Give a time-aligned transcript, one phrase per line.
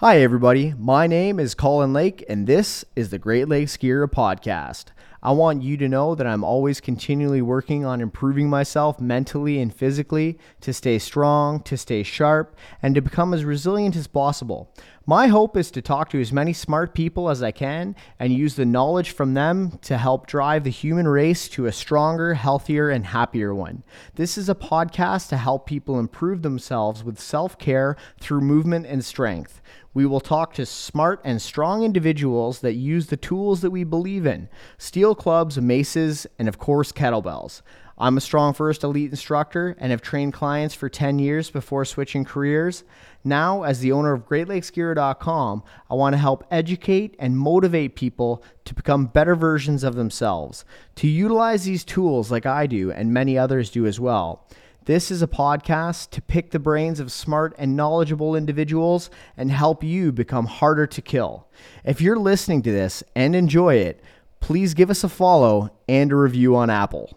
[0.00, 0.72] Hi, everybody.
[0.78, 4.86] My name is Colin Lake, and this is the Great Lakes Girya Podcast.
[5.22, 9.74] I want you to know that I'm always continually working on improving myself mentally and
[9.74, 14.72] physically to stay strong, to stay sharp, and to become as resilient as possible.
[15.04, 18.54] My hope is to talk to as many smart people as I can and use
[18.54, 23.04] the knowledge from them to help drive the human race to a stronger, healthier, and
[23.04, 23.82] happier one.
[24.14, 29.04] This is a podcast to help people improve themselves with self care through movement and
[29.04, 29.60] strength.
[29.92, 34.24] We will talk to smart and strong individuals that use the tools that we believe
[34.24, 34.48] in
[34.78, 37.62] steel clubs, maces, and of course, kettlebells.
[37.98, 42.24] I'm a Strong First Elite instructor and have trained clients for 10 years before switching
[42.24, 42.84] careers.
[43.24, 48.74] Now, as the owner of GreatLakesGirya.com, I want to help educate and motivate people to
[48.74, 50.64] become better versions of themselves,
[50.94, 54.46] to utilize these tools like I do and many others do as well.
[54.90, 59.84] This is a podcast to pick the brains of smart and knowledgeable individuals and help
[59.84, 61.46] you become harder to kill.
[61.84, 64.02] If you're listening to this and enjoy it,
[64.40, 67.16] please give us a follow and a review on Apple.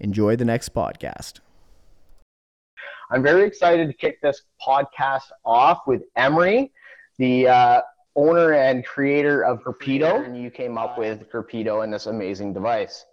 [0.00, 1.38] Enjoy the next podcast.
[3.12, 6.68] I'm very excited to kick this podcast off with Emre,
[7.18, 7.82] the uh,
[8.16, 13.04] owner and creator of Gripedo, and you came up with Gripedo and this amazing device.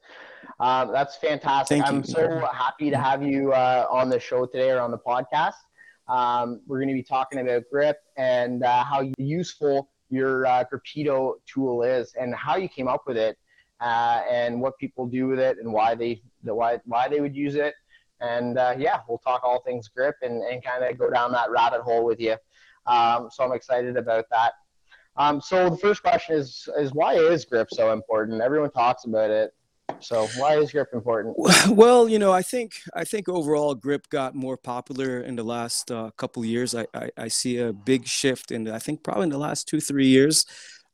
[0.59, 1.78] Um, that's fantastic.
[1.78, 2.03] Thank I'm you.
[2.03, 5.56] so happy to have you uh, on the show today or on the podcast.
[6.08, 11.33] Um, we're going to be talking about grip and uh, how useful your uh, Gripedo
[11.52, 13.38] tool is and how you came up with it
[13.81, 17.36] uh, and what people do with it and why they the, why why they would
[17.36, 17.73] use it.
[18.22, 21.52] And uh, yeah, we'll talk all things grip and, and kind of go down that
[21.52, 22.38] rabbit hole with you.
[22.86, 24.53] Um, so I'm excited about that.
[25.17, 28.42] Um, so the first question is is why is grip so important?
[28.42, 29.53] Everyone talks about it.
[30.00, 31.36] So why is grip important?
[31.69, 35.92] Well, you know, I think I think overall grip got more popular in the last
[35.92, 36.75] uh, couple years.
[36.75, 38.67] I, I, I see a big shift in.
[38.69, 40.45] I think probably in the last two three years.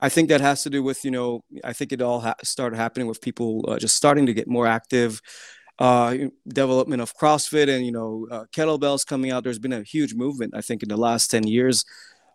[0.04, 1.44] I think that has to do with you know.
[1.64, 4.68] I think it all ha- started happening with people uh, just starting to get more
[4.68, 5.22] active.
[5.80, 9.44] Uh, development of CrossFit and you know uh, kettlebells coming out.
[9.44, 10.54] There's been a huge movement.
[10.56, 11.86] I think in the last ten years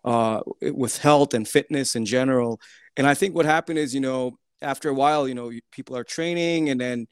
[0.05, 2.61] uh, with health and fitness in general.
[2.97, 6.05] And I think what happened is you know after a while, you know, people are
[6.05, 7.07] training and then,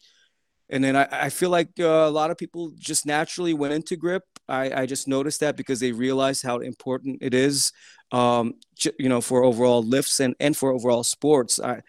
[0.71, 3.97] and then I, I feel like uh, a lot of people just naturally went into
[3.97, 4.23] grip.
[4.49, 7.73] I, I just noticed that because they realized how important it is,
[8.13, 8.55] um,
[8.99, 11.61] you know, for overall lifts and, and for overall sports.
[11.61, 11.83] I,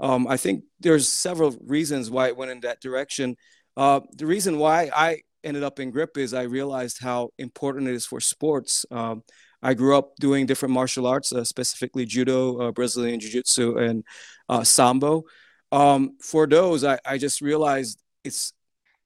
[0.00, 3.36] um, I think there's several reasons why it went in that direction.
[3.76, 7.94] Uh, the reason why I ended up in grip is I realized how important it
[7.94, 8.84] is for sports.
[8.90, 9.22] Um,
[9.62, 14.04] I grew up doing different martial arts, uh, specifically judo, uh, Brazilian jiu-jitsu, and
[14.48, 15.24] uh, sambo.
[15.72, 18.52] Um, for those, I, I just realized it's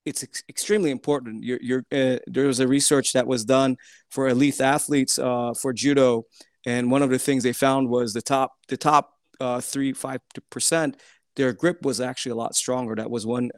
[0.04, 1.44] it's ex- extremely important.
[1.44, 3.76] You're, you're, uh, there was a research that was done
[4.08, 6.24] for elite athletes uh, for judo,
[6.66, 10.20] and one of the things they found was the top the top uh, three five
[10.50, 11.00] percent
[11.36, 12.94] their grip was actually a lot stronger.
[12.94, 13.50] That was one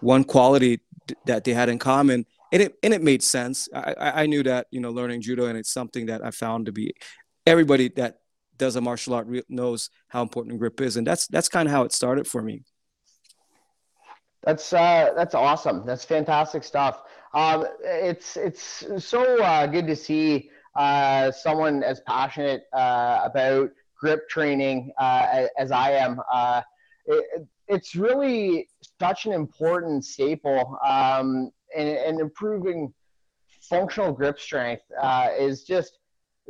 [0.00, 0.80] one quality
[1.26, 3.68] that they had in common and it and it made sense.
[3.74, 6.72] I, I knew that you know learning judo, and it's something that I found to
[6.72, 6.94] be
[7.46, 8.18] everybody that
[8.56, 11.84] does a martial art knows how important grip is, and that's that's kind of how
[11.84, 12.62] it started for me.
[14.42, 15.84] That's uh, that's awesome.
[15.84, 17.02] That's fantastic stuff.
[17.34, 24.28] Um, it's it's so uh, good to see uh, someone as passionate uh, about grip
[24.28, 26.20] training uh, as I am.
[26.32, 26.62] Uh,
[27.06, 28.68] it, it's really
[29.00, 30.78] such an important staple.
[30.86, 32.92] Um, and, and improving
[33.60, 35.98] functional grip strength uh, is just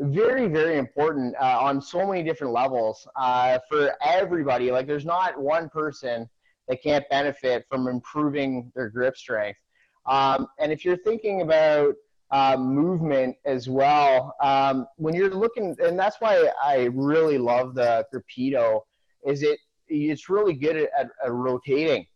[0.01, 4.71] very very important uh, on so many different levels uh, for everybody.
[4.71, 6.29] Like there's not one person
[6.69, 9.59] that can't benefit from improving their grip strength.
[10.07, 11.95] Um, and if you're thinking about
[12.31, 18.05] uh, movement as well um, when you're looking and that's why i really love the
[18.13, 18.85] torpedo
[19.27, 19.59] is it
[19.89, 22.07] it's really good at, at, at rotating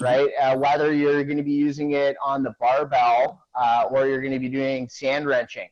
[0.00, 0.30] right?
[0.40, 4.32] Uh, whether you're going to be using it on the barbell uh, or you're going
[4.32, 5.68] to be doing sand wrenching.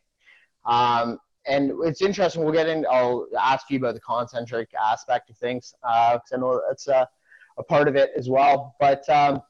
[0.65, 2.45] Um, and it's interesting.
[2.45, 2.85] We'll get in.
[2.91, 7.09] I'll ask you about the concentric aspect of things because uh, I know that's a,
[7.57, 8.77] a, part of it as well.
[8.79, 9.41] But um,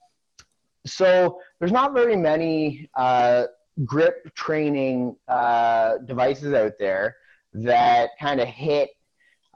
[0.87, 3.47] so there's not very many uh,
[3.85, 7.17] grip training uh, devices out there
[7.55, 8.91] that kind of hit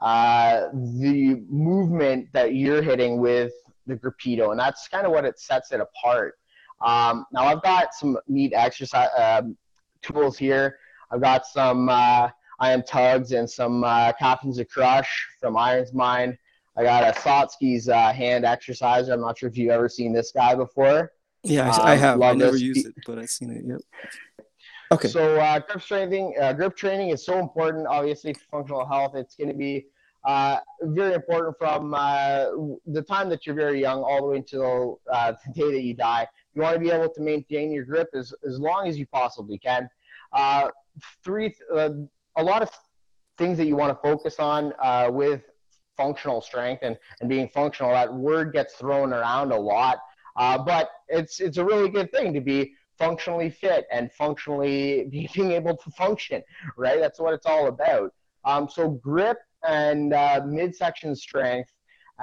[0.01, 3.53] uh, the movement that you're hitting with
[3.87, 6.35] the Gripedo, and that's kind of what it sets it apart.
[6.81, 9.57] Um, now I've got some neat exercise um,
[10.01, 10.77] tools here.
[11.11, 16.37] I've got some uh, iron tugs and some uh, captains of crush from IronMind.
[16.75, 19.13] I got a Sotsky's uh, hand exerciser.
[19.13, 21.11] I'm not sure if you've ever seen this guy before.
[21.43, 22.21] Yeah, um, I have.
[22.21, 23.63] I never used it, but I've seen it.
[23.65, 23.81] Yep.
[24.91, 25.07] Okay.
[25.07, 27.85] So uh, grip training, uh, grip training is so important.
[27.87, 29.87] Obviously, for functional health, it's going to be
[30.25, 32.45] uh, very important from uh,
[32.87, 35.93] the time that you're very young all the way until uh, the day that you
[35.93, 36.27] die.
[36.53, 39.57] You want to be able to maintain your grip as, as long as you possibly
[39.57, 39.89] can.
[40.31, 40.69] Uh,
[41.23, 41.89] three, uh,
[42.37, 42.69] a lot of
[43.37, 44.73] things that you want to focus on
[45.13, 45.41] with
[45.97, 47.91] functional strength and, and being functional.
[47.91, 49.99] That word gets thrown around a lot,
[50.35, 55.75] but it's it's a really good thing to be functionally fit and functionally being able
[55.75, 56.41] to function.
[56.77, 58.13] Right, that's what it's all about.
[58.45, 59.37] Um, so grip
[59.67, 61.71] and uh, midsection strength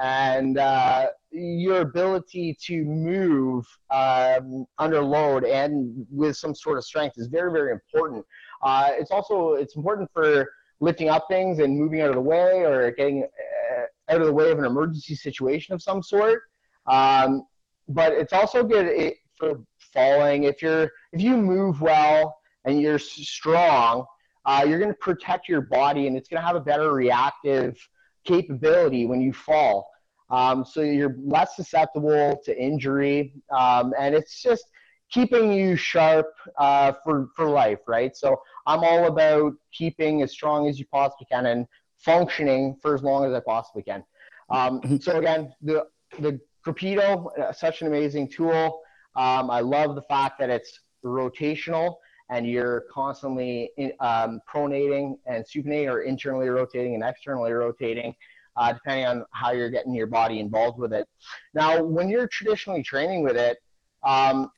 [0.00, 7.14] and uh, your ability to move um, under load and with some sort of strength
[7.18, 8.24] is very very important.
[8.62, 10.50] Uh, it's also it's important for
[10.80, 14.32] lifting up things and moving out of the way or getting uh, out of the
[14.32, 16.42] way of an emergency situation of some sort.
[16.86, 17.42] Um,
[17.88, 19.60] but it's also good for
[19.92, 20.44] falling.
[20.44, 24.04] If you're if you move well and you're strong
[24.44, 27.76] uh, you're going to protect your body and it's going to have a better reactive
[28.24, 29.90] capability when you fall.
[30.30, 34.64] Um, so you're less susceptible to injury, um, and it's just
[35.10, 38.16] keeping you sharp uh, for for life, right?
[38.16, 41.66] So I'm all about keeping as strong as you possibly can and
[41.96, 44.04] functioning for as long as I possibly can.
[44.50, 44.96] Um, mm-hmm.
[44.98, 45.86] so again, the
[46.20, 48.82] the Gripedo, uh, such an amazing tool.
[49.16, 51.96] Um, I love the fact that it's rotational
[52.30, 58.14] and you're constantly in, um, pronating and supinating or internally rotating and externally rotating,
[58.56, 61.06] uh, depending on how you're getting your body involved with it.
[61.54, 63.58] Now, when you're traditionally training with it,
[64.04, 64.50] um,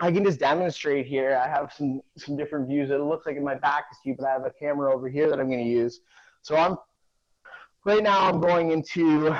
[0.00, 1.40] I can just demonstrate here.
[1.42, 2.90] I have some some different views.
[2.90, 5.30] It looks like in my back is you, but I have a camera over here
[5.30, 6.00] that I'm going to use.
[6.42, 6.76] So I'm
[7.84, 9.36] right now I'm going into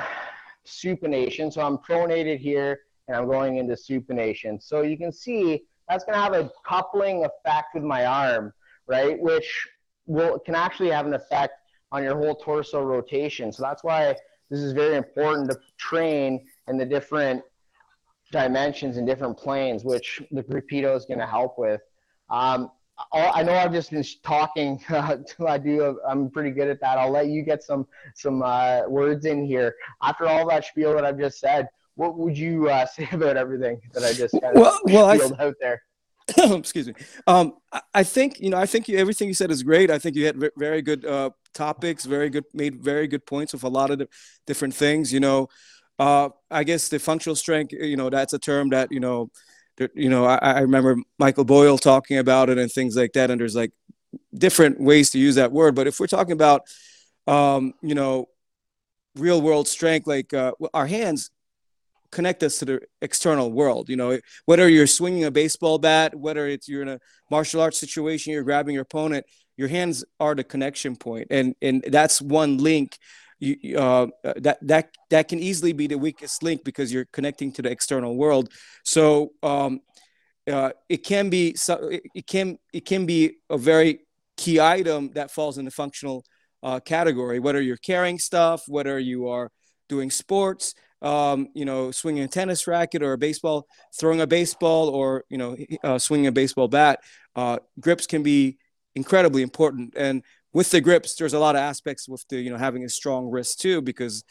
[0.65, 1.51] supination.
[1.51, 4.63] So I'm pronated here and I'm going into supination.
[4.63, 8.53] So you can see that's going to have a coupling effect with my arm,
[8.87, 9.19] right?
[9.19, 9.67] Which
[10.07, 11.53] will can actually have an effect
[11.91, 13.51] on your whole torso rotation.
[13.51, 14.15] So that's why
[14.49, 17.41] this is very important to train in the different
[18.31, 21.81] dimensions and different planes, which the Gripedo is going to help with.
[22.29, 22.71] Um,
[23.11, 24.81] I know I've just been talking.
[24.89, 25.99] Uh, I do.
[26.07, 26.97] I'm pretty good at that.
[26.97, 29.75] I'll let you get some some uh, words in here.
[30.01, 33.81] After all that spiel that I've just said, what would you uh, say about everything
[33.93, 35.81] that I just kind of well, well, I, out there?
[36.37, 36.93] excuse me.
[37.27, 37.53] Um,
[37.93, 38.57] I think you know.
[38.57, 39.91] I think you, everything you said is great.
[39.91, 43.63] I think you had very good uh, topics, very good, made very good points with
[43.63, 44.07] a lot of
[44.47, 45.13] different things.
[45.13, 45.49] You know,
[45.99, 47.73] uh, I guess the functional strength.
[47.73, 49.29] You know, that's a term that you know.
[49.93, 53.29] You know, I, I remember Michael Boyle talking about it and things like that.
[53.29, 53.73] And there's like
[54.33, 55.75] different ways to use that word.
[55.75, 56.61] But if we're talking about,
[57.27, 58.29] um, you know,
[59.15, 61.29] real world strength, like uh, our hands
[62.15, 63.89] connect us to the external world.
[63.89, 67.77] You know, whether you're swinging a baseball bat, whether it's you're in a martial arts
[67.77, 69.25] situation, you're grabbing your opponent,
[69.57, 72.97] your hands are the connection point, and and that's one link.
[73.39, 74.07] You, uh,
[74.37, 78.15] that that that can easily be the weakest link because you're connecting to the external
[78.15, 78.49] world.
[78.83, 79.81] So um,
[80.49, 81.53] uh, it can be
[82.15, 83.99] it can it can be a very
[84.37, 86.23] key item that falls in the functional
[86.63, 87.39] uh, category.
[87.39, 89.51] Whether you're carrying stuff, whether you are
[89.89, 90.73] doing sports,
[91.05, 93.67] um, you know, swinging a tennis racket or a baseball,
[93.97, 96.99] throwing a baseball or, you know, uh, swinging a baseball bat,
[97.35, 98.57] uh, grips can be
[98.95, 99.93] incredibly important.
[99.95, 102.89] And with the grips, there's a lot of aspects with the, you know, having a
[102.89, 104.23] strong wrist too, because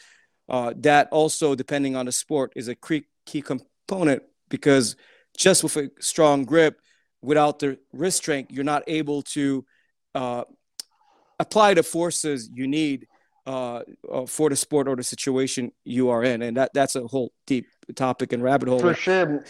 [0.48, 3.06] uh, that also, depending on the sport, is a key,
[3.40, 4.96] component because
[5.36, 6.80] just with a strong grip,
[7.22, 9.64] without the wrist strength, you're not able to
[10.14, 10.42] uh,
[11.38, 13.06] apply the forces you need
[13.46, 17.06] uh, uh, for the sport or the situation you are in, and that that's a
[17.06, 18.80] whole deep topic and rabbit hole.
[18.80, 19.44] For sure.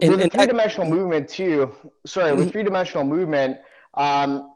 [0.00, 1.72] And, with three dimensional movement too.
[2.06, 2.50] Sorry, with mm-hmm.
[2.50, 3.58] three dimensional movement,
[3.94, 4.52] um,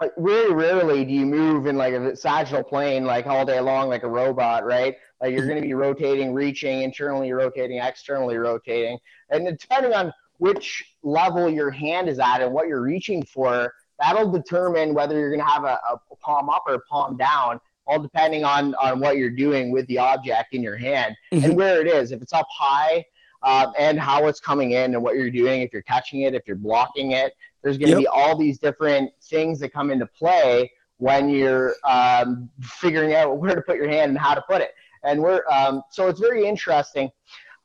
[0.00, 3.88] like really rarely do you move in like a sagittal plane like all day long
[3.88, 4.96] like a robot, right?
[5.20, 8.98] Like you're going to be rotating, reaching, internally rotating, externally rotating,
[9.30, 14.30] and depending on which level your hand is at and what you're reaching for, that'll
[14.30, 17.98] determine whether you're going to have a, a palm up or a palm down all
[17.98, 21.44] depending on on what you're doing with the object in your hand mm-hmm.
[21.44, 23.04] and where it is if it's up high
[23.42, 26.42] um, and how it's coming in and what you're doing if you're catching it if
[26.46, 28.00] you're blocking it there's going to yep.
[28.00, 33.54] be all these different things that come into play when you're um, figuring out where
[33.54, 34.72] to put your hand and how to put it
[35.04, 37.10] and we're um, so it's very interesting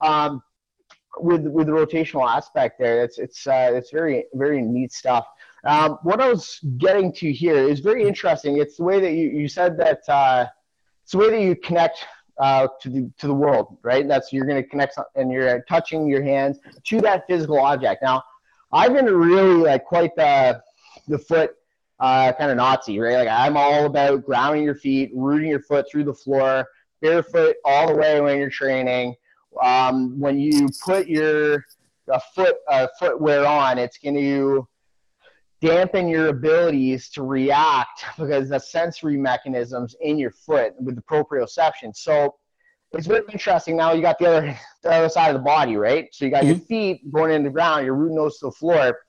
[0.02, 0.42] um,
[1.20, 5.28] with with the rotational aspect there it's it's uh, it's very very neat stuff
[5.68, 8.58] um, what I was getting to here is very interesting.
[8.58, 10.46] It's the way that you, you said that uh,
[11.04, 12.06] it's the way that you connect
[12.40, 14.08] uh, to the to the world, right?
[14.08, 18.02] That's you're going to connect and you're touching your hands to that physical object.
[18.02, 18.24] Now,
[18.72, 20.62] I've been really like quite the
[21.10, 21.52] the foot
[22.00, 23.18] uh, kind of Nazi, right?
[23.18, 26.66] Like I'm all about grounding your feet, rooting your foot through the floor,
[27.02, 29.16] barefoot all the way when you're training.
[29.62, 31.66] Um, when you put your
[32.10, 34.68] a foot uh, footwear on, it's going to
[35.62, 41.96] dampen your abilities to react because the sensory mechanisms in your foot with the proprioception.
[41.96, 42.36] So
[42.94, 43.76] it's very interesting.
[43.76, 46.08] Now you got the other the other side of the body, right?
[46.12, 46.50] So you got mm-hmm.
[46.50, 49.00] your feet going into the ground, you're rooting those to the floor,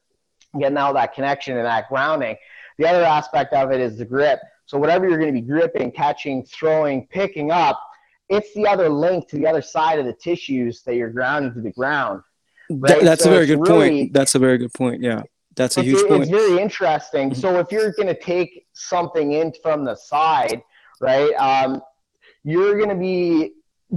[0.58, 2.36] getting all that connection and that grounding.
[2.78, 4.40] The other aspect of it is the grip.
[4.66, 7.80] So whatever you're going to be gripping, catching, throwing, picking up,
[8.28, 11.60] it's the other link to the other side of the tissues that you're grounding to
[11.60, 12.22] the ground.
[12.70, 13.02] Right?
[13.02, 14.12] That's so a very good really, point.
[14.12, 15.02] That's a very good point.
[15.02, 15.22] Yeah.
[15.58, 16.22] That's a huge point.
[16.22, 17.30] It's very interesting.
[17.30, 17.40] Mm-hmm.
[17.40, 20.62] So if you're going to take something in from the side,
[21.00, 21.82] right, um,
[22.44, 23.52] you're going to be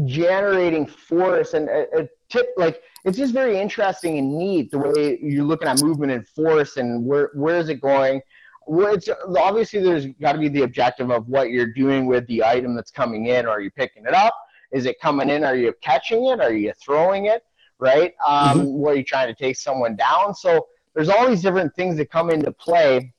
[0.05, 5.19] generating force and a, a, tip like it's just very interesting and neat the way
[5.21, 8.21] you're looking at movement and force and where where is it going
[8.67, 12.43] well, it's obviously there's got to be the objective of what you're doing with the
[12.43, 13.45] item that's coming in.
[13.45, 14.33] Are you picking it up?
[14.71, 15.43] Is it coming in?
[15.43, 16.39] Are you catching it?
[16.39, 17.43] Are you throwing it?
[17.79, 18.13] Right?
[18.25, 18.79] Um, mm-hmm.
[18.79, 20.35] Where are you trying to take someone down?
[20.35, 23.13] So there's all these different things that come into play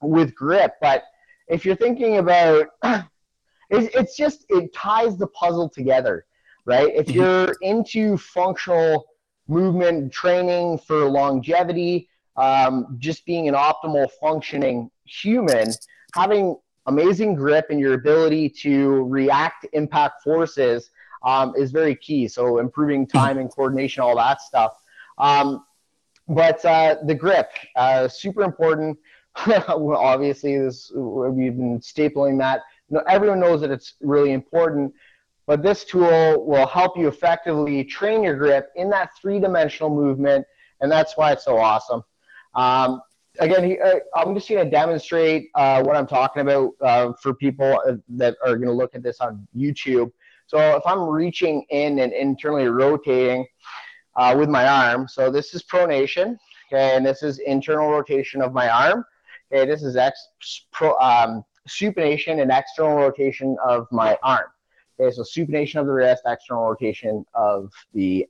[0.00, 0.74] with grip.
[0.80, 1.04] But
[1.48, 2.68] if you're thinking about,
[3.70, 6.24] it's, it's just it ties the puzzle together,
[6.64, 6.92] right?
[6.94, 7.20] If mm-hmm.
[7.20, 9.06] you're into functional
[9.48, 15.68] movement training for longevity, um, just being an optimal functioning human,
[16.14, 20.90] having amazing grip and your ability to react to impact forces
[21.24, 22.26] um, is very key.
[22.28, 23.18] So improving mm-hmm.
[23.18, 24.72] time and coordination, all that stuff.
[25.18, 25.64] Um,
[26.32, 28.98] but uh, the grip, uh, super important.
[29.46, 32.62] Obviously, this we've been stapling that.
[33.08, 34.92] everyone knows that it's really important.
[35.46, 40.46] But this tool will help you effectively train your grip in that three-dimensional movement,
[40.80, 42.02] and that's why it's so awesome.
[42.54, 43.02] Um,
[43.40, 47.80] again, uh, I'm just going to demonstrate uh, what I'm talking about uh, for people
[47.86, 50.12] uh, that are going to look at this on YouTube.
[50.46, 53.46] So if I'm reaching in and internally rotating
[54.16, 56.38] uh, with my arm, so this is pronation,
[56.68, 59.04] okay, and this is internal rotation of my arm.
[59.52, 60.28] Okay, this is ex
[60.70, 64.46] pro, um, supination and external rotation of my arm.
[65.00, 68.26] Okay, so supination of the wrist, external rotation of the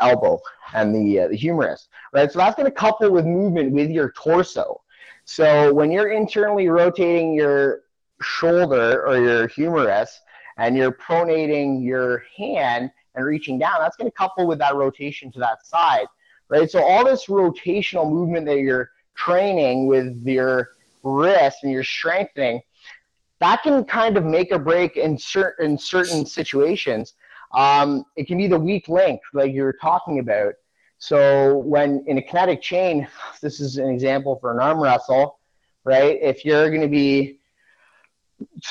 [0.00, 0.40] elbow
[0.74, 2.30] and the, uh, the humerus, right?
[2.30, 4.80] So that's going to couple with movement with your torso.
[5.24, 7.82] So when you're internally rotating your
[8.22, 10.20] shoulder or your humerus
[10.56, 15.30] and you're pronating your hand and reaching down, that's going to couple with that rotation
[15.32, 16.06] to that side,
[16.48, 16.70] right?
[16.70, 20.70] So all this rotational movement that you're training with your
[21.02, 22.60] wrist and you're strengthening,
[23.40, 27.14] that can kind of make a break in certain in certain situations.
[27.52, 30.54] Um, it can be the weak link, like you were talking about.
[30.98, 33.08] So when in a kinetic chain,
[33.40, 35.38] this is an example for an arm wrestle,
[35.84, 36.18] right?
[36.22, 37.39] If you're going to be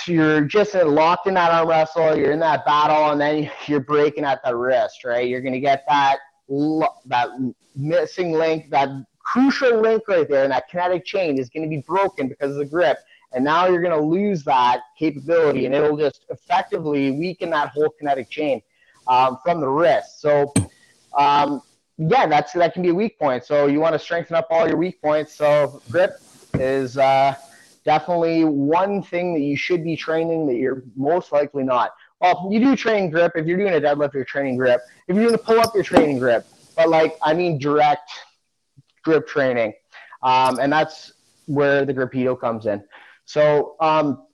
[0.05, 4.23] you're just locked in that arm wrestle, you're in that battle, and then you're breaking
[4.23, 5.27] at the wrist, right?
[5.27, 6.19] You're going to get that
[7.05, 7.29] that
[7.75, 11.81] missing link, that crucial link right there, and that kinetic chain is going to be
[11.81, 12.97] broken because of the grip.
[13.31, 17.89] And now you're going to lose that capability, and it'll just effectively weaken that whole
[17.89, 18.63] kinetic chain
[19.07, 20.19] um, from the wrist.
[20.19, 20.51] So,
[21.15, 21.61] um,
[21.99, 23.45] yeah, that's that can be a weak point.
[23.45, 25.35] So you want to strengthen up all your weak points.
[25.35, 26.19] So grip
[26.55, 27.35] is uh,
[27.85, 31.91] definitely one thing that you should be training that you're most likely not.
[32.19, 33.33] Well, you do train grip.
[33.35, 34.81] If you're doing a deadlift, you're training grip.
[35.07, 36.45] If you're going to pull up, you're training grip.
[36.75, 38.11] But like, I mean, direct
[39.03, 39.73] grip training,
[40.21, 41.13] um, and that's
[41.45, 42.83] where the Gripedo comes in.
[43.25, 44.25] So um,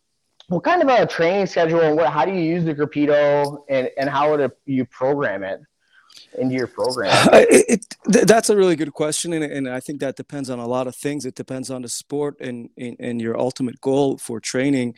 [0.48, 3.90] what kind of a training schedule and what, how do you use the Gripedo and,
[3.98, 5.62] and how would you program it
[6.38, 7.12] into your program?
[7.34, 9.34] It, it, that's a really good question.
[9.34, 11.26] And, and I think that depends on a lot of things.
[11.26, 14.96] It depends on the sport and, and, and your ultimate goal for training.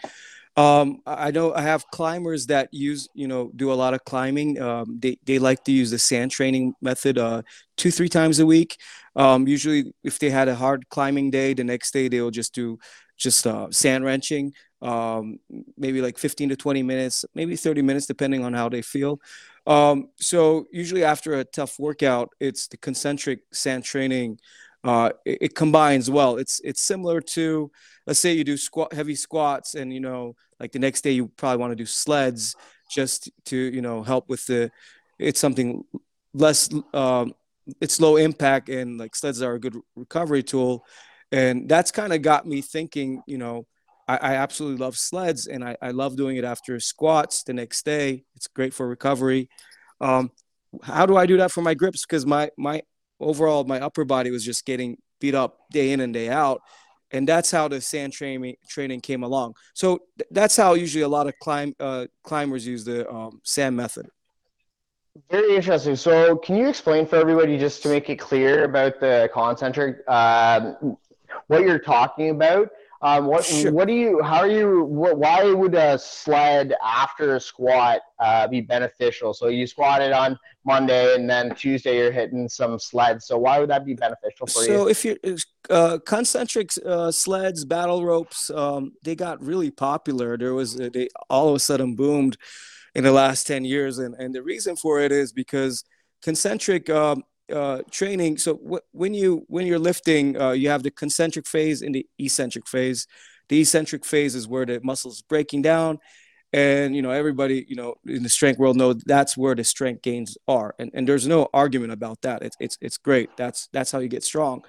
[0.55, 4.59] Um, I know I have climbers that use, you know, do a lot of climbing.
[4.59, 7.43] Um, they, they like to use the sand training method uh,
[7.75, 8.77] two, three times a week.
[9.15, 12.55] Um, usually, if they had a hard climbing day, the next day they will just
[12.55, 12.79] do
[13.17, 15.39] just uh, sand wrenching um,
[15.77, 19.19] maybe like 15 to 20 minutes, maybe 30 minutes, depending on how they feel.
[19.67, 24.39] Um, so usually after a tough workout, it's the concentric sand training.
[24.83, 26.37] Uh, it, it, combines well.
[26.37, 27.69] It's it's similar to
[28.05, 31.27] let's say you do squat heavy squats, and you know like the next day you
[31.35, 32.55] probably want to do sleds
[32.89, 34.71] just to you know help with the.
[35.19, 35.83] It's something
[36.33, 36.69] less.
[36.93, 37.33] Um,
[37.81, 40.85] it's low impact, and like sleds are a good recovery tool,
[41.33, 43.21] and that's kind of got me thinking.
[43.27, 43.67] You know
[44.07, 47.85] I, I absolutely love sleds and I, I love doing it after squats the next
[47.85, 48.23] day.
[48.35, 49.49] It's great for recovery.
[49.99, 50.31] Um,
[50.83, 52.05] how do I do that for my grips?
[52.05, 52.81] Because my my
[53.19, 56.61] overall my upper body was just getting beat up day in and day out
[57.11, 59.55] and that's how the sand training training came along.
[59.73, 63.75] So th- that's how usually a lot of climb uh, climbers use the um, sand
[63.75, 64.07] method.
[65.31, 65.95] Very interesting.
[65.95, 70.97] So, can you explain for everybody just to make it clear about the concentric, um,
[71.47, 72.69] what you're talking about?
[73.01, 73.71] Um, what sure.
[73.71, 74.21] what do you?
[74.23, 74.83] How are you?
[74.83, 79.33] What, why would a sled after a squat uh, be beneficial?
[79.33, 83.27] So you squatted on Monday, and then Tuesday you're hitting some sleds.
[83.27, 84.67] So why would that be beneficial for so you?
[84.67, 85.37] So if you're
[85.69, 90.37] uh, concentric uh, sleds, battle ropes, um, they got really popular.
[90.37, 92.37] There was they all of a sudden boomed
[92.95, 95.83] in the last ten years, and and the reason for it is because
[96.23, 97.23] concentric um,
[97.53, 98.37] uh, training.
[98.37, 102.67] So when you when you're lifting, uh, you have the concentric phase and the eccentric
[102.67, 103.07] phase.
[103.49, 105.99] The eccentric phase is where the muscles breaking down,
[106.53, 110.01] and you know everybody you know in the strength world know that's where the strength
[110.01, 112.43] gains are, and and there's no argument about that.
[112.43, 113.29] It's it's it's great.
[113.37, 114.63] That's that's how you get strong.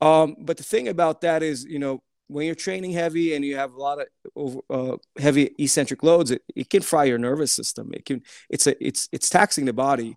[0.00, 3.56] Um, but the thing about that is, you know, when you're training heavy and you
[3.56, 3.98] have a lot
[4.34, 7.90] of uh, heavy eccentric loads, it, it can fry your nervous system.
[7.94, 10.16] It can it's a it's it's taxing the body.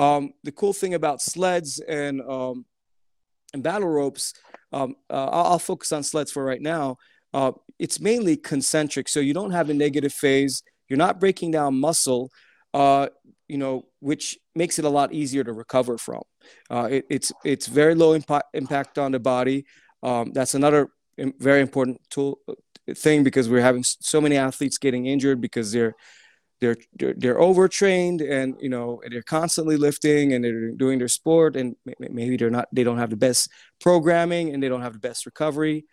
[0.00, 2.64] Um, the cool thing about sleds and um,
[3.52, 4.32] and battle ropes,
[4.72, 6.96] um, uh, I'll, I'll, focus on sleds for right now.
[7.34, 10.62] Uh, it's mainly concentric, so you don't have a negative phase.
[10.88, 12.30] You're not breaking down muscle,
[12.72, 13.08] uh,
[13.46, 16.22] you know, which makes it a lot easier to recover from.
[16.70, 19.66] Uh, it, it's it's very low impact impact on the body.
[20.02, 20.88] Um, that's another
[21.18, 22.54] very important tool uh,
[22.94, 25.94] thing because we're having so many athletes getting injured because they're
[26.60, 31.56] they're, they're they're overtrained and you know they're constantly lifting and they're doing their sport
[31.56, 33.50] and maybe they're not they don't have the best
[33.80, 35.84] programming and they don't have the best recovery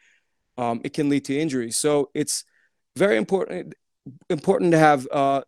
[0.57, 1.77] um, it can lead to injuries.
[1.77, 2.43] So it's
[2.95, 3.73] very important
[4.29, 5.41] important to have uh,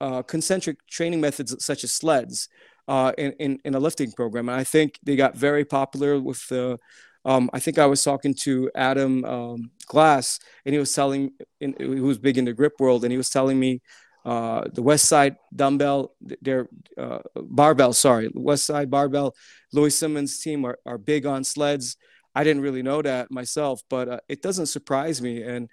[0.00, 2.48] uh, concentric training methods such as sleds
[2.88, 4.48] uh, in, in, in a lifting program.
[4.48, 6.78] And i think they got very popular with the
[7.26, 11.74] um, I think I was talking to Adam um, Glass, and he was telling, in,
[11.78, 13.80] he was big in the grip world, and he was telling me
[14.24, 19.34] uh, the West Side Dumbbell, their uh, barbell, sorry, West Side Barbell,
[19.72, 21.96] Louis Simmons team are, are big on sleds.
[22.34, 25.42] I didn't really know that myself, but uh, it doesn't surprise me.
[25.42, 25.68] And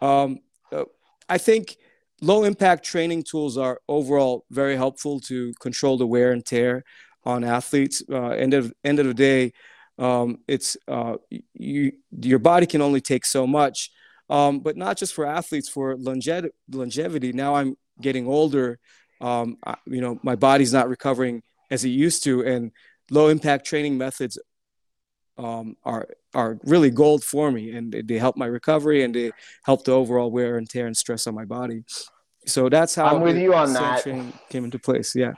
[0.00, 0.38] um,
[0.72, 0.84] uh,
[1.28, 1.76] I think
[2.22, 6.84] low impact training tools are overall very helpful to control the wear and tear
[7.24, 8.02] on athletes.
[8.10, 9.52] Uh, end of end of the day,
[9.98, 11.16] um, it's uh,
[11.54, 13.90] you your body can only take so much.
[14.30, 17.32] Um, but not just for athletes, for longe- longevity.
[17.32, 18.78] Now I'm getting older,
[19.20, 22.72] um, I, you know, my body's not recovering as it used to, and
[23.10, 24.38] low impact training methods
[25.38, 29.32] um, are are really gold for me, and they, they, help my recovery and they
[29.64, 31.84] help the overall wear and tear and stress on my body.
[32.46, 34.04] So that's how I'm with you on that.
[34.48, 35.14] Came into place.
[35.14, 35.32] Yeah.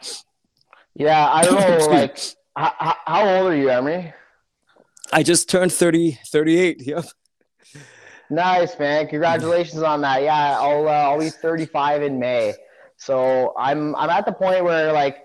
[0.94, 1.87] Yeah, I don't know.
[1.87, 2.18] like,
[2.55, 4.12] how, how old are you, Emre?
[5.12, 6.83] I just turned 30, 38.
[6.87, 7.05] Yep.
[8.33, 9.09] Nice, man.
[9.09, 10.23] Congratulations on that.
[10.23, 12.55] Yeah, I'll uh, I'll be 35 in May.
[12.97, 15.18] So I'm I'm at the point where like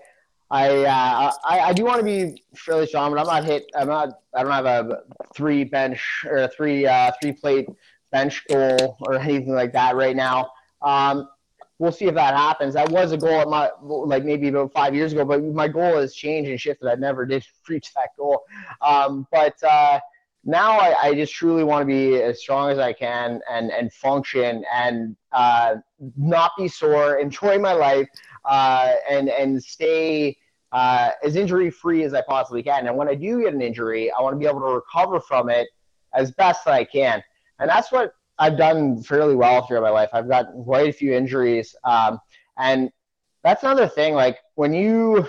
[0.50, 3.64] I uh, I, I do want to be fairly strong, but I'm not hit.
[3.74, 4.10] I'm not.
[4.34, 7.70] I don't have a three bench or a three uh, three plate
[8.12, 10.50] bench goal or anything like that right now.
[10.82, 11.30] Um,
[11.78, 12.74] we'll see if that happens.
[12.74, 15.96] That was a goal at my like maybe about five years ago, but my goal
[15.96, 16.90] has changed and shifted.
[16.90, 18.42] I never did reach that goal.
[18.82, 19.98] Um, but uh,
[20.44, 23.92] now I, I, just truly want to be as strong as I can and and
[23.92, 25.76] function and uh,
[26.16, 28.08] not be sore, enjoy my life,
[28.44, 30.36] uh, and and stay
[30.72, 32.86] uh, as injury free as I possibly can.
[32.86, 35.48] And when I do get an injury, I want to be able to recover from
[35.50, 35.68] it
[36.14, 37.22] as best that I can.
[37.58, 40.10] And that's what I've done fairly well throughout my life.
[40.12, 42.20] I've got quite a few injuries, um,
[42.56, 42.90] and
[43.42, 44.14] that's another thing.
[44.14, 45.28] Like when you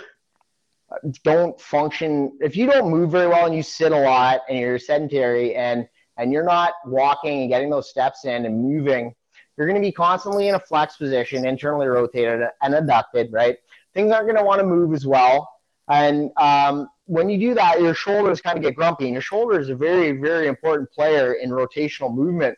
[1.23, 4.79] don't function if you don't move very well and you sit a lot and you're
[4.79, 9.13] sedentary and and you're not walking and getting those steps in and moving
[9.55, 13.57] you're going to be constantly in a flex position internally rotated and adducted right?
[13.93, 15.49] Things aren't going to want to move as well.
[15.89, 19.59] And um, when you do that your shoulders kind of get grumpy and your shoulder
[19.59, 22.57] is a very very important player in rotational movement.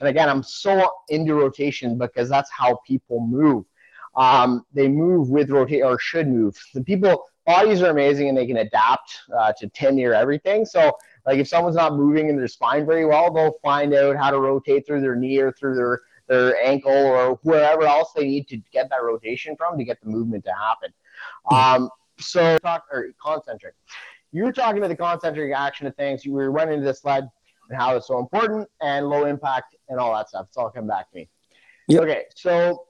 [0.00, 3.64] And again i'm so into rotation because that's how people move.
[4.14, 6.56] Um, they move with rotate or should move.
[6.74, 10.64] The people bodies are amazing and they can adapt uh, to 10 year everything.
[10.64, 14.30] So, like if someone's not moving in their spine very well, they'll find out how
[14.30, 18.48] to rotate through their knee or through their their ankle or wherever else they need
[18.48, 20.92] to get that rotation from to get the movement to happen.
[21.50, 23.74] Um, so, talk or concentric.
[24.32, 26.24] You were talking about the concentric action of things.
[26.24, 27.28] You were running into the sled
[27.68, 30.46] and how it's so important and low impact and all that stuff.
[30.48, 31.28] It's all come back to me.
[31.88, 32.02] Yep.
[32.02, 32.86] Okay, so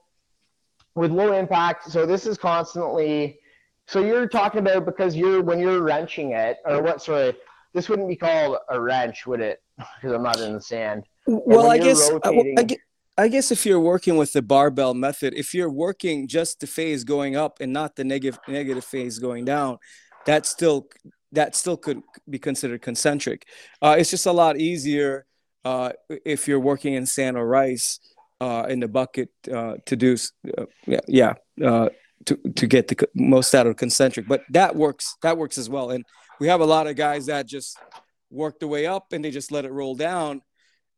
[0.95, 3.39] with low impact, so this is constantly
[3.87, 7.01] So you're talking about because you're when you're wrenching it, or what?
[7.01, 7.33] Sorry,
[7.73, 9.59] this wouldn't be called a wrench, would it?
[10.01, 11.03] Because I'm not in the sand.
[11.25, 12.55] Well, I guess, rotating...
[13.17, 16.67] I, I guess if you're working with the barbell method, if you're working just the
[16.67, 19.79] phase going up and not the negative negative phase going down,
[20.25, 20.87] that still
[21.31, 23.47] that still could be considered concentric.
[23.81, 25.25] Uh, it's just a lot easier
[25.65, 25.91] uh,
[26.25, 27.99] if you're working in sand or rice
[28.39, 30.15] uh, in the bucket uh, to do
[30.57, 31.89] uh, yeah, yeah uh,
[32.25, 34.27] to to get the most out of concentric.
[34.27, 35.91] But that works that works as well.
[35.91, 36.05] And
[36.39, 37.77] we have a lot of guys that just
[38.29, 40.41] work the way up and they just let it roll down.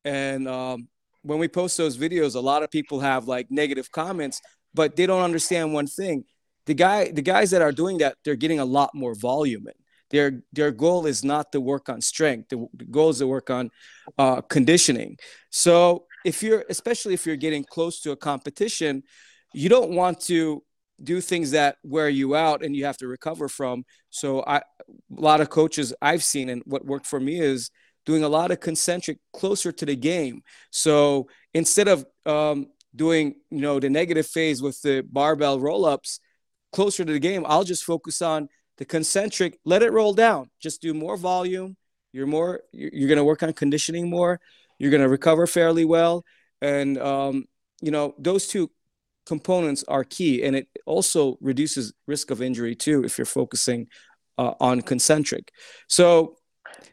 [0.04, 0.88] And um,
[1.24, 4.42] when we post those videos, a lot of people have like negative comments,
[4.74, 6.24] but they don't understand one thing.
[6.66, 9.74] The guy, the guys that are doing that, they're getting a lot more volume in.
[10.12, 12.50] Their their goal is not to work on strength.
[12.50, 13.72] The, the goal is to work on
[14.18, 15.18] uh, conditioning.
[15.50, 19.04] So if you're, especially if you're getting close to a competition,
[19.54, 20.64] you don't want to
[21.04, 23.84] do things that wear you out and you have to recover from.
[24.10, 24.62] So I, a
[25.10, 27.70] lot of coaches I've seen and what worked for me is
[28.06, 30.42] doing a lot of concentric closer to the game.
[30.72, 36.20] So instead of um, doing, you know, the negative phase with the barbell roll ups
[36.72, 40.50] closer to the game, I'll just focus on the concentric, let it roll down.
[40.60, 41.78] Just do more volume.
[42.12, 44.40] You're more, you're going to work on conditioning more.
[44.80, 46.24] You're going to recover fairly well.
[46.62, 47.46] And, um,
[47.82, 48.72] you know, those two
[49.26, 50.44] components are key.
[50.44, 53.88] And it also reduces risk of injury too if you're focusing
[54.38, 55.52] uh, on concentric.
[55.88, 56.38] So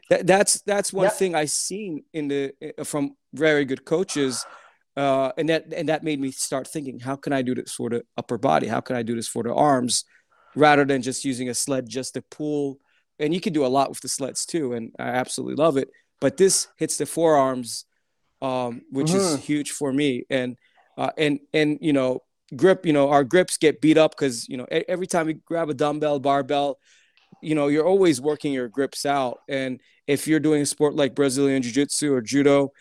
[0.09, 1.13] that, that's that's one yep.
[1.13, 4.45] thing I seen in the uh, from very good coaches,
[4.95, 7.89] uh, and that and that made me start thinking, how can I do this for
[7.89, 8.67] the upper body?
[8.67, 10.05] How can I do this for the arms,
[10.55, 12.79] rather than just using a sled just to pull?
[13.19, 15.89] And you can do a lot with the sleds too, and I absolutely love it.
[16.19, 17.85] But this hits the forearms,
[18.41, 19.35] um, which mm-hmm.
[19.35, 20.25] is huge for me.
[20.29, 20.57] And
[20.97, 22.23] uh, and and you know
[22.55, 25.69] grip, you know our grips get beat up because you know every time we grab
[25.69, 26.79] a dumbbell, barbell,
[27.41, 29.39] you know you're always working your grips out.
[29.47, 32.73] And if you're doing a sport like brazilian jiu-jitsu or judo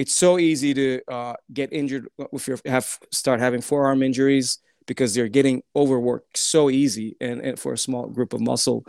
[0.00, 5.14] it's so easy to uh, get injured if you have start having forearm injuries because
[5.14, 8.82] they're getting overworked so easy and, and for a small group of muscle.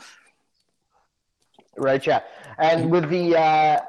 [1.78, 2.22] Right yeah.
[2.58, 3.82] And with the uh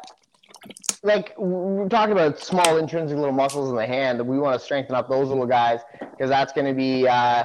[1.02, 4.94] like we're talking about small intrinsic little muscles in the hand we want to strengthen
[4.94, 7.44] up those little guys because that's going to be uh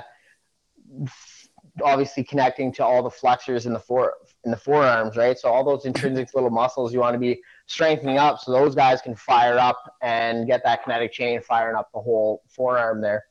[1.83, 4.13] obviously connecting to all the flexors in the fore
[4.45, 5.37] in the forearms, right?
[5.37, 9.01] So all those intrinsic little muscles you want to be strengthening up so those guys
[9.01, 13.25] can fire up and get that kinetic chain firing up the whole forearm there.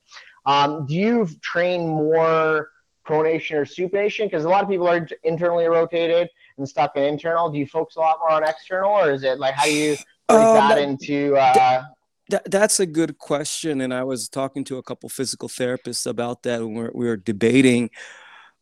[0.45, 2.71] Um, do you train more
[3.07, 4.27] pronation or supination?
[4.27, 7.51] Because a lot of people are internally rotated and stuck in internal.
[7.51, 9.97] Do you focus a lot more on external, or is it like how do you
[10.29, 11.37] um, that into?
[11.37, 11.85] Uh,
[12.29, 16.43] that, that's a good question, and I was talking to a couple physical therapists about
[16.43, 17.91] that when we were, we were debating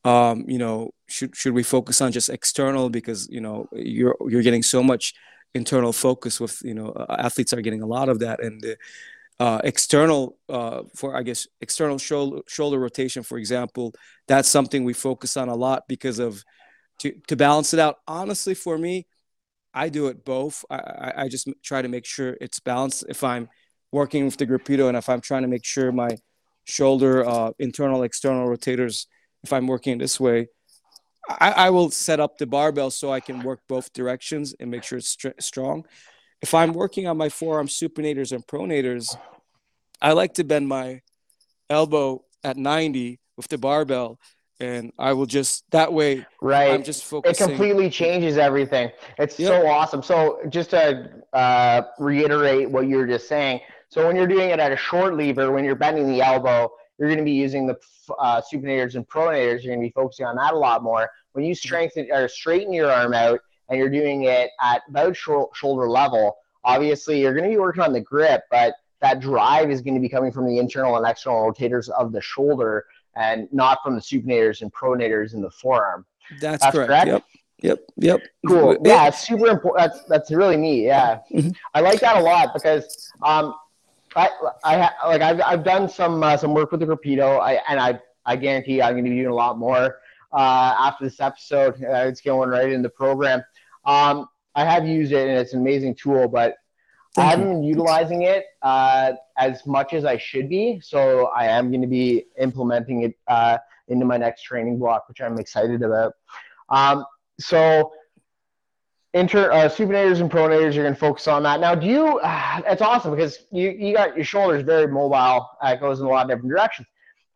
[0.04, 4.42] um, you know, should should we focus on just external because you know you're you're
[4.42, 5.14] getting so much
[5.54, 8.76] internal focus with you know uh, athletes are getting a lot of that and the
[9.40, 13.94] uh, external uh, for I guess external shoulder shoulder rotation, for example,
[14.28, 16.44] that's something we focus on a lot because of
[16.98, 17.96] to to balance it out.
[18.06, 19.06] Honestly, for me,
[19.74, 20.64] I do it both.
[20.70, 23.04] I, I just try to make sure it's balanced.
[23.08, 23.48] If I'm
[23.90, 26.16] working with the Gripedo and if I'm trying to make sure my
[26.64, 29.06] shoulder uh, internal external rotators
[29.42, 30.48] if I'm working this way,
[31.28, 34.82] I, I, will set up the barbell so I can work both directions and make
[34.82, 35.84] sure it's st- strong.
[36.40, 39.14] If I'm working on my forearm supinators and pronators,
[40.00, 41.02] I like to bend my
[41.68, 44.18] elbow at 90 with the barbell
[44.60, 46.26] and I will just that way.
[46.40, 46.72] Right.
[46.72, 47.44] I'm just focusing.
[47.44, 48.90] It completely changes everything.
[49.18, 49.48] It's yep.
[49.48, 50.02] so awesome.
[50.02, 53.60] So just to uh, reiterate what you were just saying.
[53.88, 57.08] So when you're doing it at a short lever, when you're bending the elbow, you're
[57.08, 57.76] going to be using the
[58.18, 59.62] uh, supinators and pronators.
[59.62, 61.10] You're going to be focusing on that a lot more.
[61.32, 65.88] When you strengthen or straighten your arm out and you're doing it at about shoulder
[65.88, 69.94] level, obviously you're going to be working on the grip, but that drive is going
[69.94, 72.86] to be coming from the internal and external rotators of the shoulder
[73.16, 76.04] and not from the supinators and pronators in the forearm.
[76.40, 76.88] That's, that's correct.
[76.88, 77.06] correct.
[77.06, 77.24] Yep.
[77.62, 77.78] Yep.
[77.96, 78.20] Yep.
[78.46, 78.76] Cool.
[78.84, 79.92] Yeah, it's super important.
[79.92, 80.84] That's that's really neat.
[80.84, 81.50] Yeah, mm-hmm.
[81.72, 83.54] I like that a lot because um,
[84.16, 84.28] I,
[84.64, 88.00] I like I've, I've done some uh, some work with the Gripedo, I, and I
[88.26, 89.98] I guarantee I'm going to be doing a lot more
[90.32, 91.74] uh, after this episode.
[91.82, 93.42] Uh, it's going right in the program.
[93.86, 96.56] Um, I have used it, and it's an amazing tool, but
[97.14, 100.80] Thank I haven't been utilizing it uh, as much as I should be.
[100.82, 105.20] So I am going to be implementing it uh, into my next training block, which
[105.20, 106.14] I'm excited about.
[106.68, 107.04] Um,
[107.38, 107.92] so
[109.14, 110.74] inter uh, supinators and pronators.
[110.74, 111.60] You're going to focus on that.
[111.60, 112.20] Now, do you?
[112.34, 115.48] Uh, it's awesome because you you got your shoulders very mobile.
[115.60, 116.86] Uh, it goes in a lot of different directions.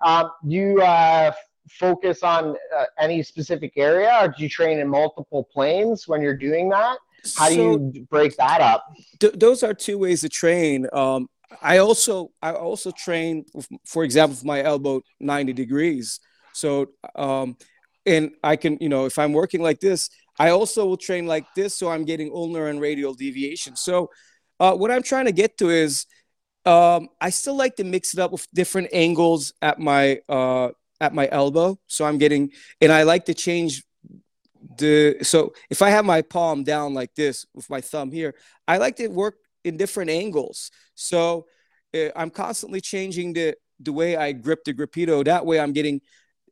[0.04, 1.32] Um, do you uh,
[1.70, 6.36] focus on uh, any specific area, or do you train in multiple planes when you're
[6.36, 6.98] doing that?
[7.36, 8.84] How do you break that up?
[9.18, 10.86] Th- those are two ways to train.
[10.92, 11.28] Um,
[11.62, 13.44] I also I also train,
[13.84, 16.20] for example, with my elbow 90 degrees.
[16.52, 17.56] So um,
[18.04, 21.46] and I can you know if I'm working like this, I also will train like
[21.54, 23.76] this, so I'm getting ulnar and radial deviation.
[23.76, 24.10] So
[24.60, 26.06] uh, what I'm trying to get to is
[26.64, 31.14] um, I still like to mix it up with different angles at my uh, at
[31.14, 31.78] my elbow.
[31.86, 33.84] So I'm getting and I like to change
[34.76, 38.34] the so if I have my palm down like this with my thumb here,
[38.66, 39.36] I like to work
[39.68, 40.70] in different angles.
[40.94, 41.46] So
[41.94, 45.24] uh, I'm constantly changing the the way I grip the Gripedo.
[45.24, 46.00] That way, I'm getting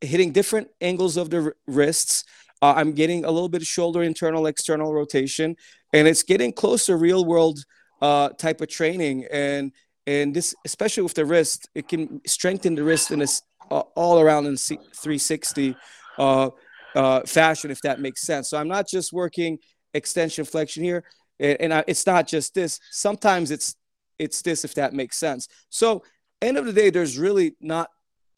[0.01, 2.25] hitting different angles of the wrists.
[2.63, 5.57] Uh, I'm getting a little bit of shoulder internal external rotation,
[5.93, 7.59] and it's getting close to real world
[8.01, 9.27] uh, type of training.
[9.31, 9.73] And
[10.07, 14.21] and this, especially with the wrist, it can strengthen the wrist in this uh, all
[14.21, 15.77] around in 360
[16.19, 16.51] uh,
[16.95, 18.51] uh, fashion, if that makes sense.
[18.51, 19.59] So I'm not just working
[19.93, 21.05] extension flexion here
[21.39, 22.81] and, and I, it's not just this.
[22.91, 23.77] Sometimes it's
[24.19, 25.49] it's this if that makes sense.
[25.69, 26.03] So
[26.43, 27.89] end of the day there's really not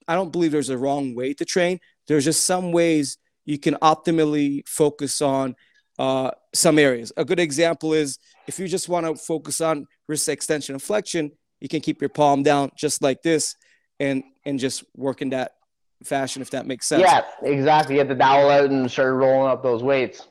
[0.07, 1.81] i don't believe there's a wrong way to train.
[2.07, 5.57] There's just some ways you can optimally focus on
[5.99, 7.13] uh, some areas.
[7.17, 11.33] A good example is if you just want to focus on wrist extension and flexion
[11.61, 13.57] you can keep your palm down just like this
[14.01, 15.53] and and just work in that
[16.05, 17.03] fashion if that makes sense.
[17.03, 17.97] Yeah exactly.
[17.97, 20.27] Get the dowel out and start rolling up those weights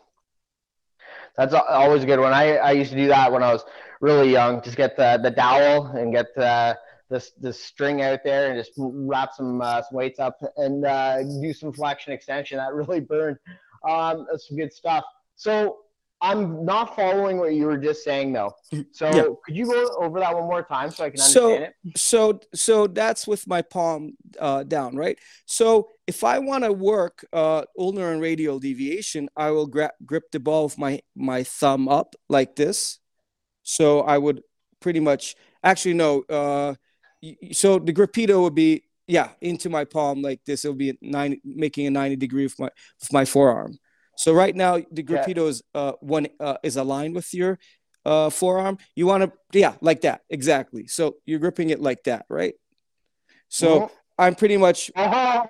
[1.38, 2.34] that's always a good one.
[2.34, 3.64] I, I used to do that when I was
[4.02, 4.62] really young.
[4.62, 6.78] Just get the, the dowel and get the,
[7.10, 11.24] the, the string out there and just wrap some, uh, some weights up and uh,
[11.24, 12.58] do some flexion extension.
[12.58, 13.38] That really burned.
[13.88, 15.04] Um, that's some good stuff.
[15.36, 15.78] So
[16.20, 18.54] I'm not following what you were just saying though.
[18.92, 19.24] So yeah.
[19.46, 21.98] could you go over that one more time so I can understand so, it?
[21.98, 25.18] So so that's with my palm uh, down, right?
[25.46, 30.32] So if I want to work uh, ulnar and radial deviation, I will gra- grip
[30.32, 33.00] the ball with my my thumb up like this.
[33.62, 34.42] So I would
[34.80, 36.24] pretty much actually no.
[36.24, 36.76] Uh,
[37.52, 40.66] so the Gripedo would be yeah into my palm like this.
[40.66, 43.78] It'll be 90, making a ninety degree with my with my forearm.
[44.18, 45.44] So right now the Gripedo yeah.
[45.44, 47.60] is uh, one uh, is aligned with your
[48.04, 48.80] uh, forearm.
[48.96, 50.88] You want to yeah like that exactly.
[50.88, 52.56] So you're gripping it like that, right?
[53.48, 53.88] So uh-huh.
[54.18, 55.46] I'm pretty much uh-huh.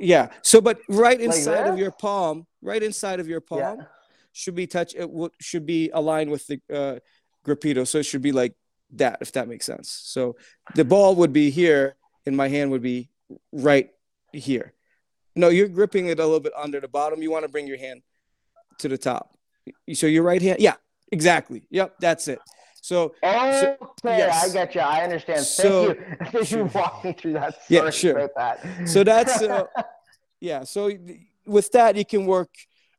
[0.00, 0.28] yeah.
[0.42, 3.84] So but right inside like of your palm, right inside of your palm, yeah.
[4.32, 4.94] should be touch.
[4.94, 6.98] It would should be aligned with the uh,
[7.46, 7.88] Gripedo.
[7.88, 8.54] So it should be like
[8.96, 9.90] that, if that makes sense.
[9.90, 10.36] So
[10.74, 13.08] the ball would be here, and my hand would be
[13.50, 13.88] right
[14.34, 14.74] here.
[15.34, 17.22] No, you're gripping it a little bit under the bottom.
[17.22, 18.02] You want to bring your hand
[18.80, 19.36] to the top.
[19.94, 20.74] So your right hand, yeah,
[21.12, 21.62] exactly.
[21.70, 22.40] Yep, that's it.
[22.82, 24.50] So, oh, so, yes.
[24.50, 24.80] I get you.
[24.80, 25.44] I understand.
[25.44, 26.16] So, Thank you.
[26.30, 27.54] Thank you walk me through that.
[27.64, 28.30] Sorry yeah, sure.
[28.36, 28.88] That.
[28.88, 29.64] So that's uh,
[30.40, 30.64] yeah.
[30.64, 30.90] So
[31.46, 32.48] with that, you can work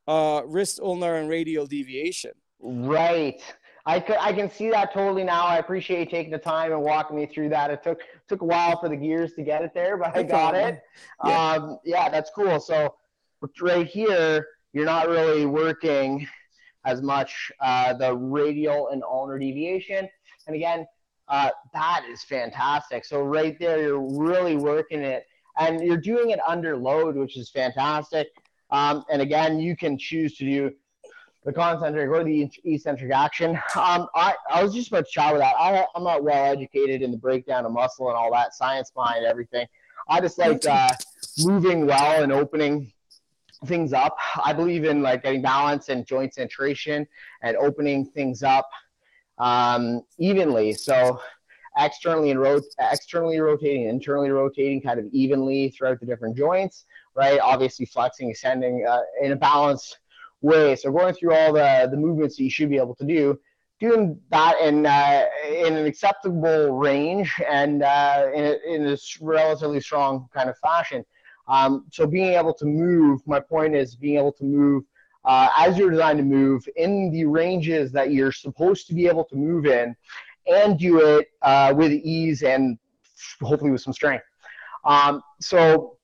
[0.07, 2.31] uh, wrist ulnar and radial deviation.
[2.59, 3.41] Right.
[3.85, 5.45] I could I can see that totally now.
[5.45, 7.71] I appreciate you taking the time and walking me through that.
[7.71, 10.53] It took took a while for the gears to get it there, but I got
[10.53, 10.81] it.
[11.25, 11.53] Yeah.
[11.53, 12.59] Um, yeah, that's cool.
[12.59, 12.93] So
[13.59, 16.27] right here, you're not really working
[16.85, 20.07] as much uh, the radial and ulnar deviation.
[20.47, 20.85] And again,
[21.27, 23.05] uh, that is fantastic.
[23.05, 25.25] So right there, you're really working it,
[25.57, 28.27] and you're doing it under load, which is fantastic.
[28.69, 30.71] Um, and again, you can choose to do
[31.43, 33.51] the concentric or the eccentric action.
[33.75, 35.55] Um, I, I was just about to chat with that.
[35.57, 39.25] I, I'm not well educated in the breakdown of muscle and all that science behind
[39.25, 39.67] everything.
[40.07, 40.89] I just like uh,
[41.39, 42.91] moving well and opening
[43.65, 44.17] things up.
[44.43, 47.07] I believe in like getting balance and joint centration
[47.41, 48.67] and opening things up
[49.37, 50.73] um, evenly.
[50.73, 51.19] So
[51.77, 56.85] externally and rot- externally rotating, internally rotating, kind of evenly throughout the different joints.
[57.13, 59.99] Right, obviously flexing, ascending uh, in a balanced
[60.39, 60.77] way.
[60.77, 63.37] So going through all the the movements that you should be able to do,
[63.81, 69.81] doing that in uh, in an acceptable range and uh, in, a, in a relatively
[69.81, 71.03] strong kind of fashion.
[71.51, 74.85] Um, so being able to move, my point is being able to move
[75.25, 79.25] uh, as you're designed to move in the ranges that you're supposed to be able
[79.25, 79.95] to move in,
[80.47, 82.77] and do it uh, with ease and
[83.41, 84.25] hopefully with some strength.
[84.85, 85.97] Um, so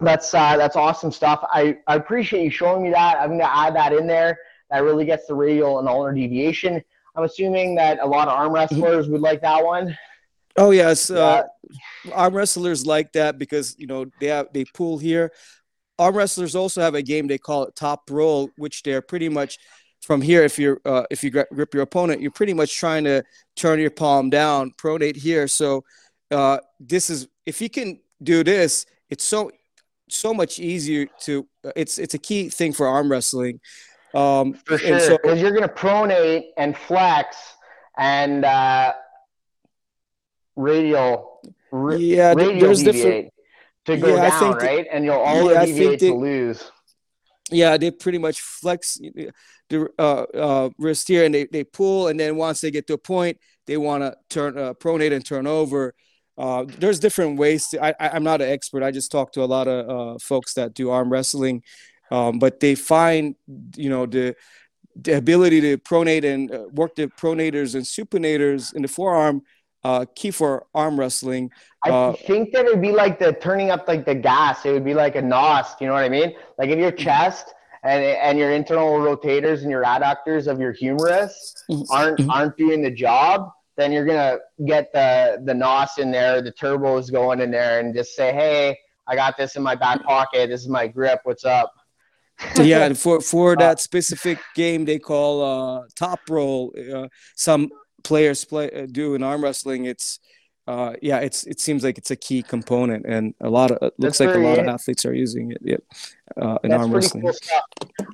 [0.00, 1.44] that's uh, that's awesome stuff.
[1.52, 3.20] I, I appreciate you showing me that.
[3.20, 4.38] I'm going to add that in there.
[4.70, 6.82] That really gets the radial and ulnar deviation.
[7.14, 9.96] I'm assuming that a lot of arm wrestlers would like that one.
[10.58, 11.44] Oh yes, uh,
[12.12, 15.32] arm wrestlers like that because you know they have they pull here.
[16.00, 19.58] Arm wrestlers also have a game they call it top roll, which they're pretty much
[20.00, 20.42] from here.
[20.42, 23.22] If you're uh, if you grip your opponent, you're pretty much trying to
[23.54, 25.46] turn your palm down, pronate here.
[25.46, 25.84] So
[26.32, 29.52] uh, this is if you can do this, it's so
[30.08, 31.46] so much easier to.
[31.76, 33.60] It's it's a key thing for arm wrestling.
[34.12, 37.36] Um, for sure, because so, you're going to pronate and flex
[37.96, 38.94] and uh,
[40.58, 41.40] radial.
[41.72, 43.32] yeah, radial there's different
[43.86, 44.86] to go yeah, down, right?
[44.92, 46.70] and you'll all yeah, deviate they, to lose.
[47.50, 48.98] Yeah, they pretty much flex
[49.70, 52.94] the uh, uh, wrist here, and they, they pull, and then once they get to
[52.94, 55.94] a point, they want to turn uh, pronate and turn over.
[56.36, 57.68] Uh, there's different ways.
[57.68, 58.82] To, I, I'm not an expert.
[58.82, 61.62] I just talk to a lot of uh, folks that do arm wrestling,
[62.10, 63.34] um, but they find
[63.76, 64.36] you know the
[65.00, 69.42] the ability to pronate and uh, work the pronators and supinators in the forearm
[69.88, 71.50] uh, key for arm wrestling.
[71.86, 74.66] Uh, I think that it'd be like the turning up like the gas.
[74.66, 75.66] It would be like a nos.
[75.80, 76.34] You know what I mean?
[76.58, 77.04] Like in your mm-hmm.
[77.04, 81.32] chest and and your internal rotators and your adductors of your humerus
[81.70, 81.90] mm-hmm.
[81.90, 82.30] aren't mm-hmm.
[82.30, 83.50] aren't doing the job.
[83.78, 87.94] Then you're gonna get the the nos in there, the turbos going in there, and
[87.94, 90.50] just say, "Hey, I got this in my back pocket.
[90.50, 91.20] This is my grip.
[91.22, 91.72] What's up?"
[92.60, 96.74] yeah, for for uh, that specific game they call uh, top roll.
[96.76, 97.70] Uh, some
[98.08, 100.18] players play uh, do in arm wrestling, it's
[100.66, 103.94] uh, yeah, it's it seems like it's a key component, and a lot of it
[103.98, 105.58] looks like a lot of athletes are using it.
[105.62, 105.82] Yep,
[106.40, 107.22] uh, in arm wrestling.
[107.22, 107.34] Cool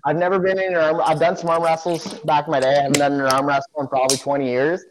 [0.04, 1.00] I've never been in an arm.
[1.04, 2.76] I've done some arm wrestles back in my day.
[2.76, 4.84] I haven't done an arm wrestle in probably 20 years.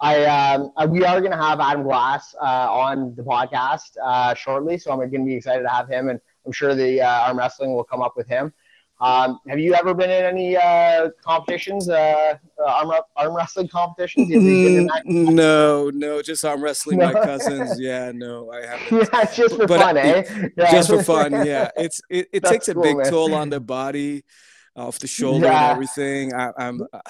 [0.00, 4.78] I, um, we are going to have Adam Glass uh, on the podcast uh, shortly,
[4.78, 7.38] so I'm going to be excited to have him, and I'm sure the uh, arm
[7.38, 8.52] wrestling will come up with him.
[9.00, 12.34] Um, have you ever been in any uh, competitions, uh,
[12.66, 14.28] arm, arm wrestling competitions?
[15.04, 16.98] no, no, just arm wrestling.
[16.98, 17.12] No.
[17.12, 19.08] My cousins, yeah, no, I haven't.
[19.12, 20.48] Yeah, just for but fun, I, eh?
[20.56, 20.70] Yeah.
[20.72, 21.70] Just for fun, yeah.
[21.76, 23.10] It's it, it takes a cool, big man.
[23.10, 24.24] toll on the body,
[24.74, 25.64] off the shoulder yeah.
[25.64, 26.34] and everything.
[26.34, 27.00] I, am uh,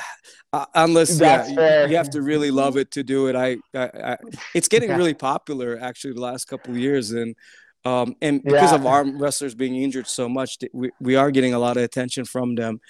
[0.53, 3.37] uh, unless yeah, you, you, have to really love it to do it.
[3.37, 4.17] I, I, I
[4.55, 7.35] it's getting really popular actually the last couple of years, and
[7.85, 8.77] um, and because yeah.
[8.77, 12.25] of arm wrestlers being injured so much, we, we are getting a lot of attention
[12.25, 12.81] from them.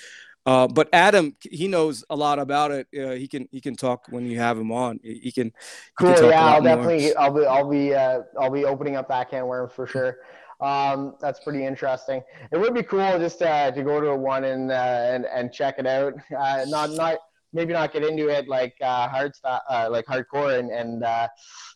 [0.46, 2.87] Uh, but Adam, he knows a lot about it.
[2.98, 4.98] Uh, he can he can talk when you have him on.
[5.03, 5.48] He can.
[5.48, 5.53] He
[5.98, 6.14] cool.
[6.14, 7.14] Can yeah, I'll definitely.
[7.16, 7.44] I'll be.
[7.44, 7.94] I'll be.
[7.94, 10.18] Uh, I'll be opening up that can worm for sure.
[10.61, 12.22] Um, that's pretty interesting.
[12.51, 15.79] It would be cool just uh, to go to one and uh, and and check
[15.79, 16.14] it out.
[16.37, 17.18] Uh, not not
[17.53, 21.29] maybe not get into it like uh, hard stuff, uh, like hardcore, and and uh,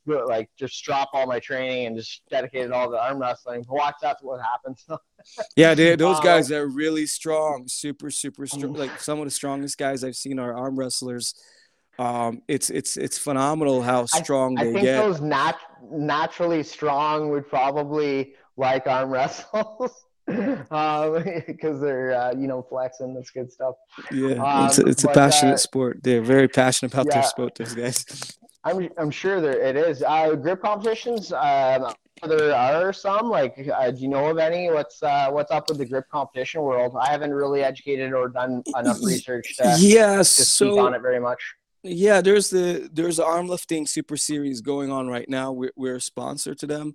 [0.06, 3.64] like just drop all my training and just dedicate it all to arm wrestling.
[3.68, 4.84] Watch that's what happens.
[5.56, 8.74] yeah, dude, those uh, guys are really strong, super super strong.
[8.74, 11.34] Like some of the strongest guys I've seen are arm wrestlers.
[11.98, 15.02] Um, it's it's it's phenomenal how strong I, they I think get.
[15.02, 15.58] Those nat-
[15.90, 19.92] naturally strong would probably like arm wrestles
[20.32, 23.14] because um, they're uh, you know flexing.
[23.14, 23.74] That's good stuff.
[24.10, 26.00] Yeah, um, it's a, it's but, a passionate uh, sport.
[26.02, 27.54] They're very passionate about yeah, their sport.
[27.54, 28.04] Those guys.
[28.64, 30.02] I'm I'm sure there it is.
[30.02, 31.32] Uh, grip competitions.
[31.32, 31.92] Um,
[32.22, 33.28] there are some.
[33.28, 34.70] Like, uh, do you know of any?
[34.70, 36.94] What's uh, what's up with the grip competition world?
[37.00, 41.02] I haven't really educated or done enough research to, yeah, to so, speak on it
[41.02, 41.42] very much.
[41.82, 45.50] Yeah, there's the there's the arm lifting super series going on right now.
[45.50, 46.94] We're, we're a sponsor to them.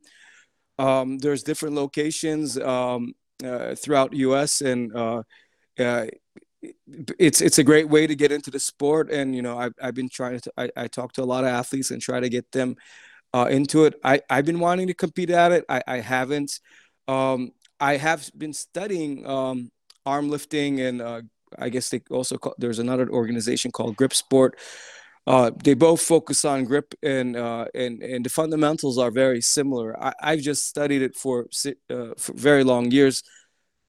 [0.80, 4.62] Um, there's different locations um, uh, throughout U.S.
[4.62, 5.23] and uh,
[5.80, 6.06] uh,
[7.19, 9.12] it's it's a great way to get into the sport.
[9.12, 11.50] And you know, I've I've been trying to I, I talk to a lot of
[11.50, 12.76] athletes and try to get them
[13.34, 13.95] uh, into it.
[14.04, 15.65] I I've been wanting to compete at it.
[15.69, 16.60] I I haven't.
[17.08, 19.71] Um, I have been studying um,
[20.06, 21.21] arm lifting and uh,
[21.58, 24.58] I guess they also call, there's another organization called Grip Sport
[25.28, 30.02] uh, they both focus on grip and, uh, and and the fundamentals are very similar.
[30.02, 31.48] I, have just studied it for,
[31.90, 33.24] uh, for very long years,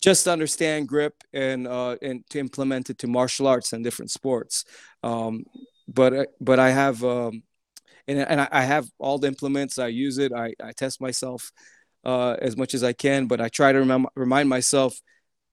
[0.03, 4.11] just to understand grip and uh, and to implement it to martial arts and different
[4.11, 4.65] sports.
[5.05, 5.45] Um,
[5.87, 7.45] but uh, but I have um,
[8.09, 9.79] and and I have all the implements.
[9.79, 10.33] I use it.
[10.33, 11.53] I, I test myself
[12.05, 15.01] uh, as much as I can, but I try to rem- remind myself.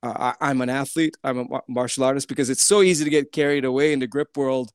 [0.01, 1.15] I, I'm an athlete.
[1.23, 4.37] I'm a martial artist because it's so easy to get carried away in the grip
[4.37, 4.71] world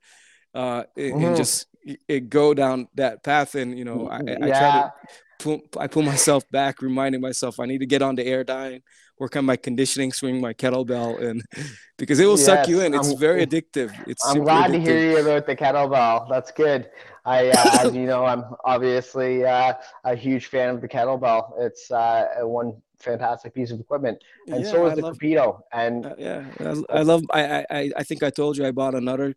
[0.55, 1.25] uh, mm-hmm.
[1.25, 1.67] and just
[2.09, 3.55] it go down that path.
[3.55, 4.93] And you know, I, I try to
[5.39, 8.83] pull, I pull myself back, reminding myself I need to get on the Airdyne,
[9.19, 11.43] work on my conditioning, swing my kettlebell, and
[11.99, 12.95] because it will yes, suck you in.
[12.95, 13.93] It's I'm, very addictive.
[14.07, 14.73] It's I'm glad addictive.
[14.73, 16.29] to hear you about the kettlebell.
[16.29, 16.91] That's good.
[17.25, 21.53] I, uh, as you know, I'm obviously uh, a huge fan of the kettlebell.
[21.59, 26.07] It's uh, one fantastic piece of equipment, and yeah, so is I the love, And
[26.07, 27.23] uh, yeah, I, I love.
[27.33, 29.35] I, I I think I told you I bought another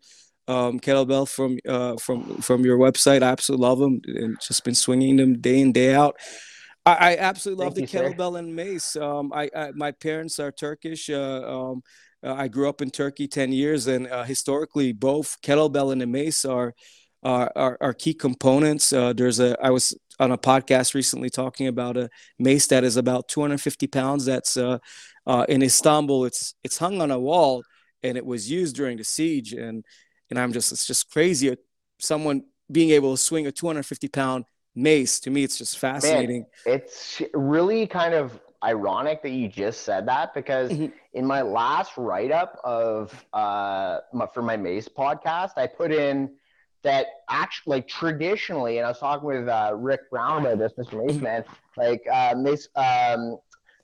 [0.48, 3.24] um, kettlebell from uh, from from your website.
[3.24, 6.16] I absolutely love them and just been swinging them day in day out.
[6.86, 8.40] I, I absolutely love Thank the you, kettlebell sir.
[8.40, 8.96] and mace.
[8.96, 11.10] Um, I, I, my parents are Turkish.
[11.10, 11.82] Uh, um,
[12.22, 16.08] uh, I grew up in Turkey ten years, and uh, historically, both kettlebell and the
[16.08, 16.74] mace are
[17.24, 18.92] are, are, are key components.
[18.92, 22.98] Uh, there's a I was on a podcast recently talking about a mace that is
[22.98, 24.26] about 250 pounds.
[24.26, 24.78] That's uh,
[25.26, 26.26] uh, in Istanbul.
[26.26, 27.64] It's it's hung on a wall
[28.04, 29.54] and it was used during the siege.
[29.54, 29.84] And
[30.34, 31.56] and I'm just it's just crazy.
[32.00, 36.48] Someone being able to swing a 250 pound mace to me, it's just fascinating.
[36.66, 40.88] Man, it's really kind of ironic that you just said that because mm-hmm.
[41.14, 46.32] in my last write up of uh my, for my mace podcast, I put in
[46.82, 51.06] that actually like traditionally, and I was talking with uh, Rick Brown about this, Mr.
[51.06, 51.24] Mace mm-hmm.
[51.24, 51.44] Man,
[51.78, 53.38] like uh, mace um,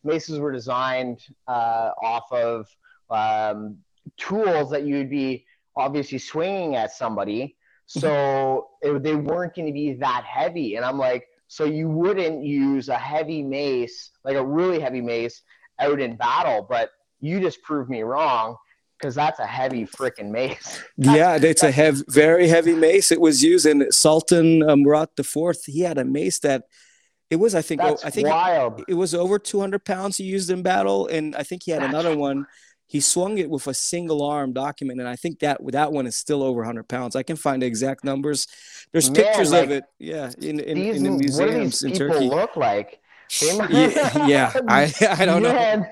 [0.03, 2.67] maces were designed uh, off of
[3.11, 3.77] um,
[4.17, 5.45] tools that you'd be
[5.75, 7.55] obviously swinging at somebody.
[7.89, 7.99] Mm-hmm.
[7.99, 10.75] So it, they weren't going to be that heavy.
[10.75, 15.41] And I'm like, so you wouldn't use a heavy mace, like a really heavy mace,
[15.79, 16.65] out in battle.
[16.69, 18.55] But you just proved me wrong
[18.99, 20.83] because that's a heavy freaking mace.
[20.97, 23.11] yeah, it's a heavy, very heavy mace.
[23.11, 25.55] It was used in Sultan uh, Murat IV.
[25.65, 26.63] He had a mace that
[27.29, 28.81] it was, I think, that's I think wild.
[28.81, 31.81] It, it was over 200 pounds he used in battle, and I think he had
[31.81, 32.45] that's another one
[32.89, 36.15] he swung it with a single arm document and i think that that one is
[36.15, 38.47] still over 100 pounds i can find the exact numbers
[38.91, 41.83] there's pictures like, of it yeah in, in, these, in the museums what do these
[41.83, 42.99] in people turkey look like
[43.43, 45.87] yeah, yeah, I, I don't Man, know.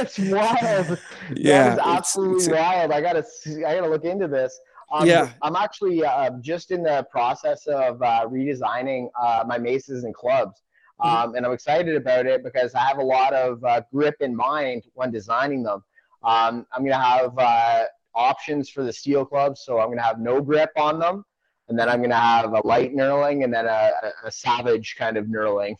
[0.00, 0.98] It's wild.
[1.34, 2.92] Yeah, that is absolutely it's, it's, wild.
[2.92, 3.24] I gotta
[3.68, 4.58] I gotta look into this.
[4.90, 10.04] Um, yeah, I'm actually uh, just in the process of uh, redesigning uh, my maces
[10.04, 10.62] and clubs,
[10.98, 11.14] mm-hmm.
[11.14, 14.34] um, and I'm excited about it because I have a lot of uh, grip in
[14.34, 15.84] mind when designing them.
[16.24, 19.62] Um, I'm going to have uh, options for the steel clubs.
[19.64, 21.24] So I'm going to have no grip on them.
[21.68, 23.90] And then I'm going to have a light knurling and then a,
[24.24, 25.76] a savage kind of knurling.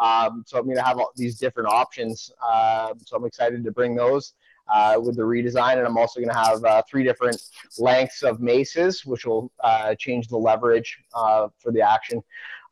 [0.00, 2.30] Um, so I'm going to have all these different options.
[2.44, 4.34] Uh, so I'm excited to bring those
[4.72, 5.78] uh, with the redesign.
[5.78, 7.42] And I'm also going to have uh, three different
[7.78, 12.22] lengths of maces, which will uh, change the leverage uh, for the action.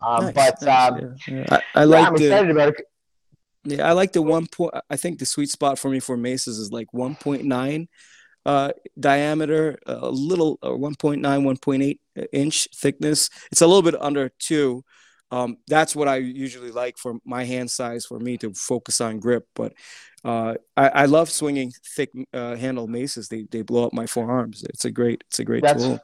[0.03, 1.59] Um, nice, but nice, um, yeah, yeah.
[1.75, 2.87] I, I like I'm excited about it.
[3.65, 4.75] Yeah, I like the one point.
[4.89, 7.89] I think the sweet spot for me for maces is like 1.9
[8.47, 13.29] uh, diameter, a little uh, 1.9, 1.8 inch thickness.
[13.53, 14.85] It's a little bit under two.
[15.31, 19.21] Um, that's what I usually like for my hand size for me to focus on
[19.21, 19.47] grip.
[19.55, 19.75] But
[20.25, 23.29] uh, I, I, love swinging thick uh, handle maces.
[23.29, 24.65] They they blow up my forearms.
[24.65, 26.01] It's a great it's a great that's, tool.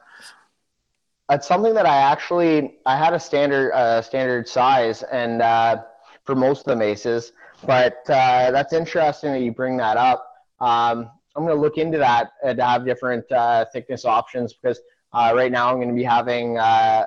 [1.27, 5.83] That's something that I actually I had a standard uh, standard size and uh,
[6.25, 7.33] for most of the maces
[7.65, 10.27] but uh, that's interesting that you bring that up.
[10.59, 14.79] Um, I'm going to look into that and have different uh, thickness options because
[15.13, 17.05] uh, right now I'm going to be having uh,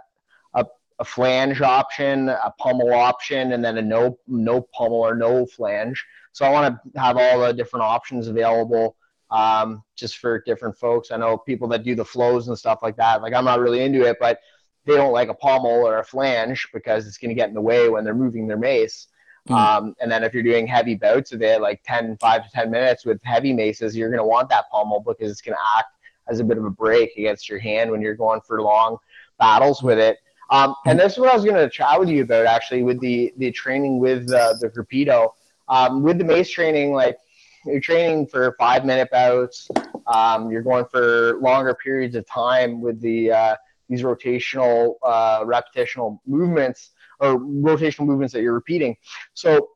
[0.55, 0.66] a,
[0.98, 6.05] a, flange option, a pommel option, and then a no no pommel or no flange.
[6.32, 8.96] So I want to have all the different options available
[9.30, 11.11] um, just for different folks.
[11.11, 13.22] I know people that do the flows and stuff like that.
[13.22, 14.38] Like I'm not really into it, but
[14.86, 17.61] they don't like a pommel or a flange because it's going to get in the
[17.61, 19.09] way when they're moving their mace.
[19.49, 19.55] Mm.
[19.55, 22.70] Um, and then if you're doing heavy bouts of it, like 10, 5 to 10
[22.70, 25.95] minutes with heavy maces, you're going to want that pommel because it's going to act
[26.28, 28.99] as a bit of a break against your hand when you're going for long
[29.38, 30.18] battles with it.
[30.51, 31.03] Um, and mm.
[31.03, 33.51] this is what I was going to chat with you about actually with the, the
[33.51, 35.30] training with uh, the Gripedo.
[35.68, 37.16] Um, with the mace training, like
[37.64, 39.68] you're training for five minute bouts.
[40.07, 43.57] Um, you're going for longer periods of time with the uh,
[43.88, 46.91] these rotational uh, repetitional movements
[47.21, 48.97] or rotational movements that you're repeating.
[49.35, 49.71] So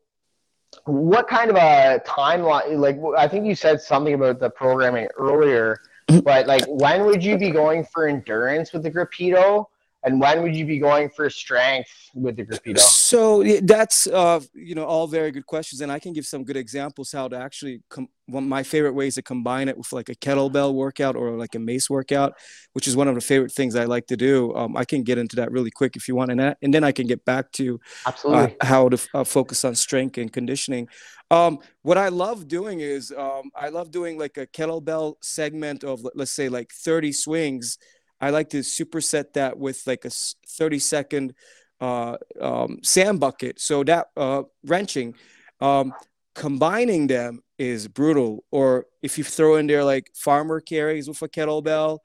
[0.86, 5.78] what kind of a timeline like i think you said something about the programming earlier
[6.24, 9.66] but like when would you be going for endurance with the Gripedo
[10.04, 12.78] and when would you be going for strength with the Gripedo?
[12.78, 16.56] So that's uh, you know all very good questions, and I can give some good
[16.56, 17.82] examples how to actually.
[17.88, 21.54] Com- one my favorite ways to combine it with like a kettlebell workout or like
[21.54, 22.34] a mace workout,
[22.72, 24.54] which is one of the favorite things I like to do.
[24.54, 26.84] Um, I can get into that really quick if you want, and that, and then
[26.84, 27.78] I can get back to
[28.24, 30.88] uh, how to uh, focus on strength and conditioning.
[31.30, 36.06] Um, what I love doing is um, I love doing like a kettlebell segment of
[36.14, 37.78] let's say like 30 swings
[38.24, 41.34] I like to superset that with like a 30 second
[41.78, 43.60] uh, um, sand bucket.
[43.60, 45.14] So that uh, wrenching,
[45.60, 45.92] um,
[46.34, 48.42] combining them is brutal.
[48.50, 51.98] Or if you throw in there like farmer carries with a kettlebell,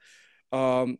[0.52, 0.98] um,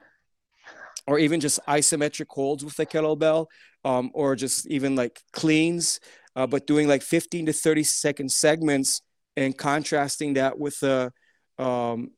[1.06, 3.46] or even just isometric holds with a kettlebell,
[3.84, 6.00] um, or just even like cleans,
[6.34, 9.02] uh, but doing like 15 to 30 second segments
[9.36, 11.12] and contrasting that with a
[11.58, 12.12] um,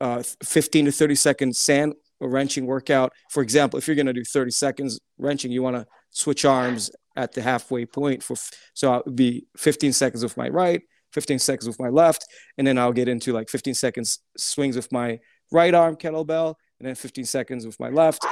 [0.00, 3.12] uh, 15 to 30 second sand a wrenching workout.
[3.30, 6.90] For example, if you're going to do 30 seconds wrenching, you want to switch arms
[7.16, 8.36] at the halfway point for
[8.74, 12.24] so it would be 15 seconds with my right, 15 seconds with my left,
[12.56, 15.18] and then I'll get into like 15 seconds swings with my
[15.50, 18.24] right arm kettlebell, and then 15 seconds with my left.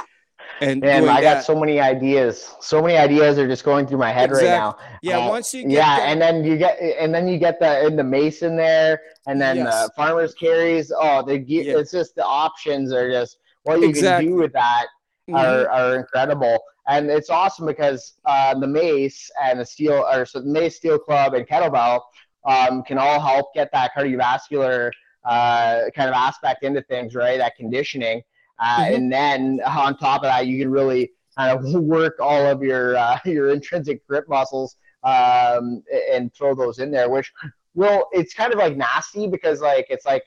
[0.61, 2.55] And I got that, so many ideas.
[2.61, 4.49] So many ideas are just going through my head exactly.
[4.49, 4.77] right now.
[5.01, 7.95] Yeah, uh, once you yeah, and then you get and then you get the in
[7.95, 9.85] the mason there, and then yes.
[9.85, 10.91] the farmers carries.
[10.95, 11.77] Oh, the yeah.
[11.77, 14.27] it's just the options are just what you exactly.
[14.27, 14.87] can do with that
[15.29, 15.35] mm-hmm.
[15.35, 16.59] are, are incredible.
[16.87, 20.97] And it's awesome because uh, the mace and the steel, or so the mace, steel
[20.97, 22.01] club, and kettlebell
[22.45, 24.91] um, can all help get that cardiovascular
[25.25, 27.37] uh, kind of aspect into things, right?
[27.37, 28.21] That conditioning.
[28.59, 28.95] Uh, mm-hmm.
[28.95, 32.95] And then on top of that, you can really kind of work all of your
[32.95, 37.31] uh, your intrinsic grip muscles um, and throw those in there, which
[37.75, 40.23] will it's kind of like nasty because like it's like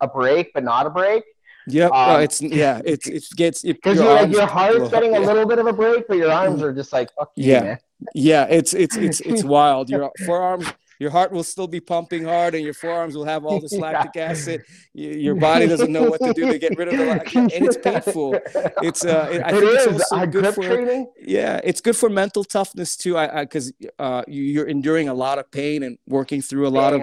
[0.00, 1.24] a break but not a break.
[1.68, 1.92] Yep.
[1.92, 2.80] Um, uh, it's yeah.
[2.84, 6.06] It's it gets because your, like, your heart's getting a little bit of a break,
[6.08, 7.60] but your arms are just like fuck yeah.
[7.60, 7.78] man.
[8.14, 8.46] Yeah.
[8.48, 9.90] It's it's it's it's wild.
[9.90, 10.66] Your forearms
[10.98, 14.12] your heart will still be pumping hard and your forearms will have all this lactic
[14.14, 14.30] yeah.
[14.30, 14.62] acid
[14.94, 17.76] your body doesn't know what to do to get rid of the lactic and it's
[17.76, 18.38] painful
[18.82, 21.10] it's uh it, i think it's also good for training?
[21.20, 25.50] yeah it's good for mental toughness too i because uh you're enduring a lot of
[25.50, 27.02] pain and working through a lot of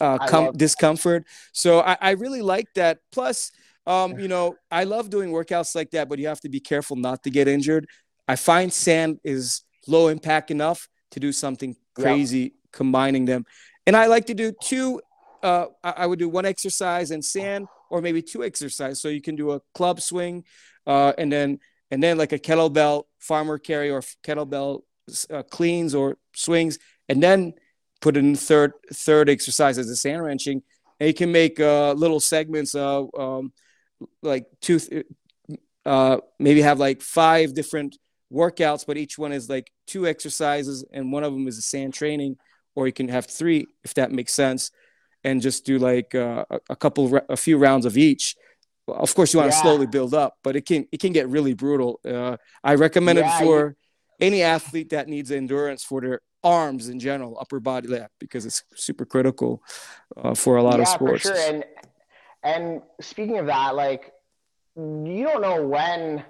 [0.00, 3.52] uh, com- discomfort so I, I really like that plus
[3.86, 6.96] um, you know, I love doing workouts like that, but you have to be careful
[6.96, 7.86] not to get injured.
[8.26, 12.52] I find sand is low impact enough to do something crazy yep.
[12.72, 13.44] combining them.
[13.86, 15.00] And I like to do two,
[15.42, 19.00] uh, I would do one exercise in sand or maybe two exercises.
[19.02, 20.44] So you can do a club swing
[20.86, 21.58] uh, and then,
[21.90, 24.80] and then like a kettlebell farmer carry or kettlebell
[25.30, 26.78] uh, cleans or swings,
[27.10, 27.52] and then
[28.00, 30.62] put in third, third exercise as a sand wrenching.
[30.98, 33.52] And you can make uh, little segments of, um,
[34.22, 34.80] like two,
[35.84, 37.96] uh, maybe have like five different
[38.32, 41.94] workouts, but each one is like two exercises, and one of them is a sand
[41.94, 42.36] training,
[42.74, 44.70] or you can have three if that makes sense,
[45.22, 48.34] and just do like uh, a couple, a few rounds of each.
[48.86, 49.56] Of course, you want yeah.
[49.56, 52.00] to slowly build up, but it can it can get really brutal.
[52.04, 53.74] Uh, I recommend yeah, it for you...
[54.20, 58.62] any athlete that needs endurance for their arms in general, upper body lap, because it's
[58.74, 59.62] super critical
[60.16, 61.28] uh, for a lot yeah, of sports.
[61.28, 61.54] For sure.
[61.54, 61.64] And
[62.44, 64.12] and speaking of that, like
[64.76, 66.22] you don't know when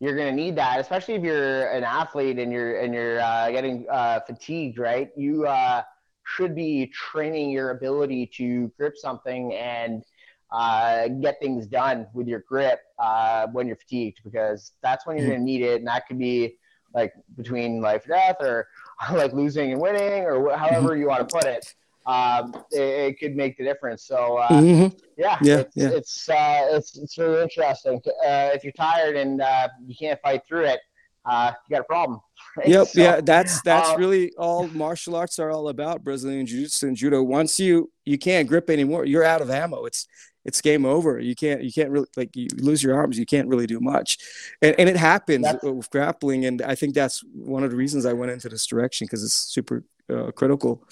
[0.00, 3.50] you're going to need that, especially if you're an athlete and you're and you're uh,
[3.50, 5.10] getting uh, fatigued, right?
[5.16, 5.82] You uh,
[6.24, 10.04] should be training your ability to grip something and
[10.52, 15.26] uh, get things done with your grip uh, when you're fatigued, because that's when you're
[15.26, 15.44] mm-hmm.
[15.44, 16.56] going to need it, and that could be
[16.94, 18.68] like between life and death, or
[19.12, 21.74] like losing and winning, or however you want to put it
[22.08, 24.04] um, it, it, could make the difference.
[24.04, 24.96] So uh, mm-hmm.
[25.18, 25.88] yeah, yeah, it's yeah.
[25.90, 28.00] It's, uh, it's it's really interesting.
[28.06, 30.80] Uh, if you're tired and uh, you can't fight through it,
[31.26, 32.20] uh, you got a problem.
[32.56, 32.68] Right?
[32.68, 36.02] Yep, so, yeah, that's that's um, really all martial arts are all about.
[36.02, 37.22] Brazilian jiu-jitsu and judo.
[37.22, 39.84] Once you you can't grip anymore, you're out of ammo.
[39.84, 40.08] It's
[40.46, 41.20] it's game over.
[41.20, 43.18] You can't you can't really like you lose your arms.
[43.18, 44.16] You can't really do much,
[44.62, 46.46] and, and it happens with grappling.
[46.46, 49.34] And I think that's one of the reasons I went into this direction because it's
[49.34, 50.82] super uh, critical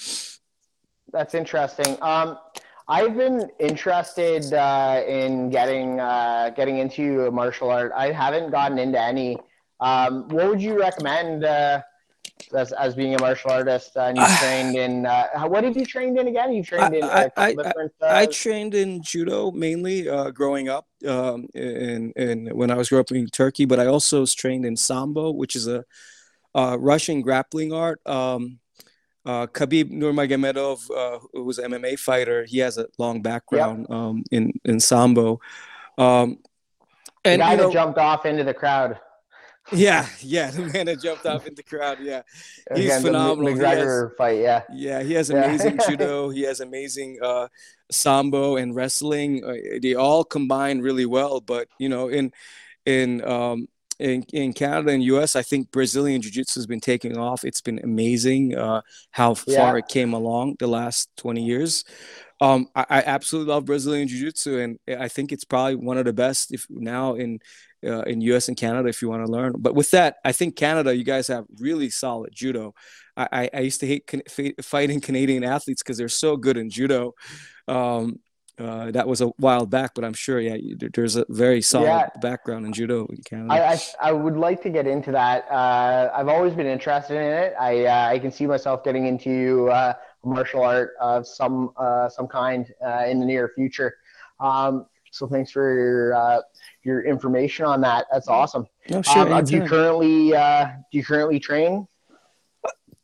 [1.16, 1.96] that's interesting.
[2.02, 2.38] Um,
[2.88, 7.92] I've been interested uh, in getting uh, getting into martial art.
[7.96, 9.38] I haven't gotten into any.
[9.80, 11.82] Um, what would you recommend uh,
[12.54, 13.96] as, as being a martial artist?
[13.96, 16.52] and you trained in uh, what have you trained in again?
[16.52, 17.92] You trained in I, I, different.
[18.02, 22.76] I, I, uh, trained in judo mainly uh, growing up, um, in, in when I
[22.76, 23.64] was growing up in Turkey.
[23.64, 25.82] But I also was trained in sambo, which is a
[26.54, 28.00] Russian grappling art.
[28.06, 28.60] Um,
[29.26, 33.90] uh, Khabib Nurmagomedov, uh, who was an MMA fighter, he has a long background yep.
[33.90, 35.40] um, in in sambo.
[35.98, 36.38] Um,
[37.24, 39.00] and the guy you know, that jumped off into the crowd.
[39.72, 41.98] Yeah, yeah, the man that jumped off in the crowd.
[42.00, 42.22] Yeah,
[42.72, 43.52] he's Again, phenomenal.
[43.52, 44.38] The McGregor has, fight.
[44.38, 45.86] Yeah, yeah, he has amazing yeah.
[45.88, 46.30] judo.
[46.30, 47.48] He has amazing uh,
[47.90, 49.42] sambo and wrestling.
[49.44, 51.40] Uh, they all combine really well.
[51.40, 52.32] But you know, in
[52.84, 53.66] in um,
[53.98, 57.44] in, in Canada and US, I think Brazilian Jiu Jitsu has been taking off.
[57.44, 59.76] It's been amazing uh, how far yeah.
[59.76, 61.84] it came along the last 20 years.
[62.40, 66.04] Um, I, I, absolutely love Brazilian Jiu Jitsu, and I think it's probably one of
[66.04, 67.38] the best if now in
[67.82, 69.54] uh, in US and Canada if you want to learn.
[69.56, 72.74] But with that, I think Canada, you guys have really solid judo.
[73.16, 77.14] I, I used to hate can- fighting Canadian athletes because they're so good in judo.
[77.66, 78.20] Um,
[78.58, 80.56] uh, that was a while back, but I'm sure, yeah,
[80.94, 82.08] there's a very solid yeah.
[82.20, 83.52] background in judo in Canada.
[83.52, 85.46] I, I, I, would like to get into that.
[85.50, 87.54] Uh, I've always been interested in it.
[87.60, 89.92] I, uh, I can see myself getting into uh,
[90.24, 93.96] martial art of some uh, some kind uh, in the near future.
[94.40, 96.42] Um, so thanks for your
[96.82, 98.06] your information on that.
[98.10, 98.66] That's awesome.
[98.88, 99.32] No, sure.
[99.32, 101.86] Um, do you currently do you currently train?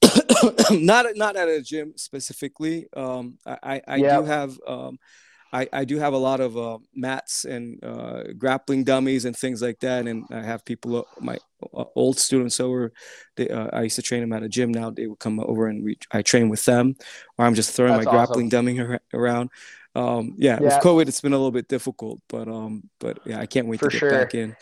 [0.71, 2.87] not not at a gym specifically.
[2.95, 4.21] Um, I I, I yep.
[4.21, 4.99] do have um,
[5.53, 9.61] I, I do have a lot of uh, mats and uh, grappling dummies and things
[9.61, 10.07] like that.
[10.07, 11.39] And I have people, uh, my
[11.75, 12.93] uh, old students over,
[13.37, 14.73] they, uh, I used to train them at a gym.
[14.73, 16.97] Now they would come over and we, I train with them,
[17.37, 18.27] or I'm just throwing That's my awesome.
[18.27, 19.51] grappling dummy around.
[19.95, 23.39] Um, yeah, yeah, with COVID, it's been a little bit difficult, but um, but yeah,
[23.39, 24.11] I can't wait for to get sure.
[24.11, 24.57] back in.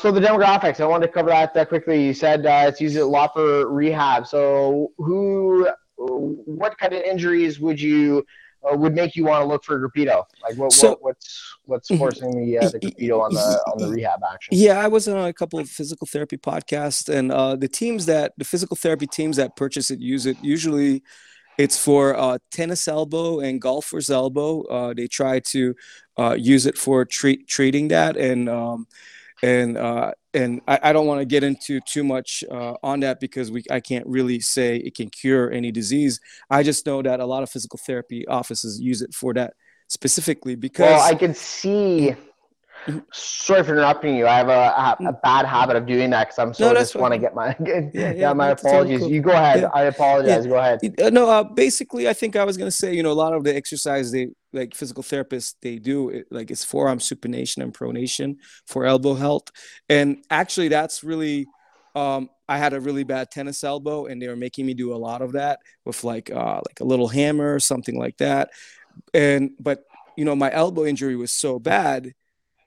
[0.00, 2.04] So the demographics, I wanted to cover that, quickly.
[2.04, 4.26] You said uh, it's used a lot for rehab.
[4.26, 8.24] So who, what kind of injuries would you
[8.72, 10.24] would make you want to look for Gripedo?
[10.42, 14.20] Like what, so, what what's what's forcing the uh, the on the on the rehab
[14.32, 14.56] action?
[14.56, 18.32] Yeah, I was on a couple of physical therapy podcasts, and uh, the teams that
[18.36, 21.02] the physical therapy teams that purchase it use it usually.
[21.56, 24.62] It's for uh, tennis elbow and golfer's elbow.
[24.62, 25.76] Uh, they try to
[26.18, 28.88] uh, use it for treat, treating that, and um,
[29.40, 33.20] and uh, and I, I don't want to get into too much uh, on that
[33.20, 36.20] because we I can't really say it can cure any disease.
[36.50, 39.54] I just know that a lot of physical therapy offices use it for that
[39.88, 42.14] specifically because well, I can see
[43.12, 44.26] Sorry for interrupting you.
[44.26, 47.14] I have a, a, bad habit of doing that because I'm so no, just want
[47.14, 49.00] to get my yeah, yeah, yeah my apologies.
[49.00, 49.10] Cool.
[49.10, 49.60] You go ahead.
[49.62, 49.68] Yeah.
[49.72, 50.46] I apologize.
[50.46, 50.80] Go ahead.
[51.00, 53.42] Uh, no, uh, basically, I think I was gonna say, you know, a lot of
[53.42, 58.36] the exercise they like physical therapists they do it, like it's forearm supination and pronation
[58.66, 59.50] for elbow health,
[59.88, 61.46] and actually, that's really.
[61.96, 64.96] Um, I had a really bad tennis elbow, and they were making me do a
[64.96, 68.50] lot of that with like uh, like a little hammer or something like that.
[69.12, 69.84] And but
[70.16, 72.12] you know, my elbow injury was so bad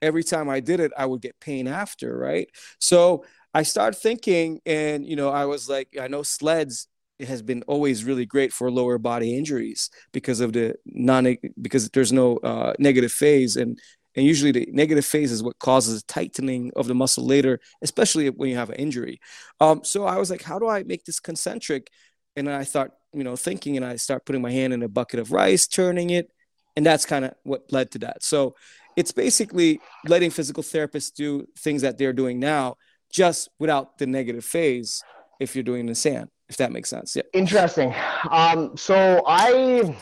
[0.01, 2.49] every time I did it, I would get pain after, right?
[2.79, 6.87] So I started thinking, and you know, I was like, I know sleds
[7.19, 12.13] has been always really great for lower body injuries because of the non because there's
[12.13, 13.55] no uh, negative phase.
[13.55, 13.79] And
[14.15, 18.29] and usually the negative phase is what causes a tightening of the muscle later especially
[18.29, 19.19] when you have an injury.
[19.59, 21.89] Um, so i was like how do i make this concentric?
[22.35, 25.19] And i thought you know thinking and i start putting my hand in a bucket
[25.19, 26.29] of rice turning it
[26.77, 28.23] and that's kind of what led to that.
[28.23, 28.55] So
[28.95, 32.75] it's basically letting physical therapists do things that they're doing now,
[33.11, 35.01] just without the negative phase.
[35.39, 37.15] If you're doing the sand, if that makes sense.
[37.15, 37.23] Yeah.
[37.33, 37.93] Interesting.
[38.29, 39.95] Um, so I.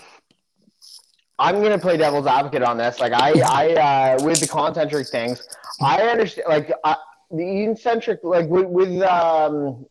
[1.38, 3.02] I'm gonna play devil's advocate on this.
[3.02, 5.46] Like I, I uh, with the concentric things,
[5.82, 6.48] I understand.
[6.48, 6.96] Like uh,
[7.30, 9.86] the eccentric, like with, with um,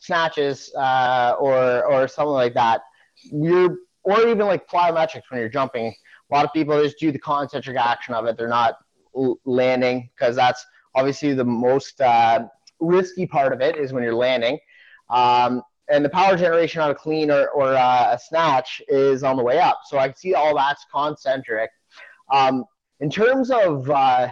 [0.00, 2.82] snatches uh, or or something like that.
[3.22, 5.94] You're or even like plyometrics when you're jumping
[6.32, 8.38] a lot of people just do the concentric action of it.
[8.38, 8.78] They're not
[9.44, 12.46] landing because that's obviously the most uh,
[12.80, 14.58] risky part of it is when you're landing.
[15.10, 15.62] Um,
[15.92, 19.42] and the power generation on a clean or, or uh, a snatch is on the
[19.42, 19.80] way up.
[19.84, 21.70] So I see all that's concentric.
[22.32, 22.64] Um,
[23.00, 24.28] in terms of uh,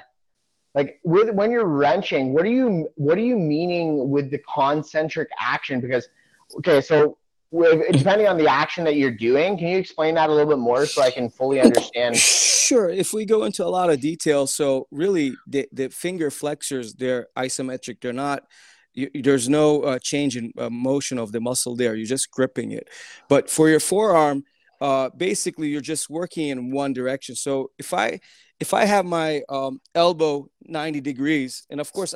[0.74, 5.28] like with when you're wrenching, what are you what are you meaning with the concentric
[5.38, 5.80] action?
[5.80, 6.08] Because
[6.56, 7.18] okay, so
[7.50, 9.58] with, depending on the action that you're doing.
[9.58, 12.16] Can you explain that a little bit more so I can fully understand?
[12.16, 12.88] Sure.
[12.88, 17.26] If we go into a lot of detail, so really the, the finger flexors, they're
[17.36, 18.00] isometric.
[18.00, 18.44] They're not.
[19.00, 21.94] You, there's no uh, change in uh, motion of the muscle there.
[21.94, 22.88] You're just gripping it.
[23.28, 24.44] But for your forearm,
[24.80, 27.34] uh, basically you're just working in one direction.
[27.34, 28.20] So if I
[28.60, 32.14] if I have my um, elbow 90 degrees, and of course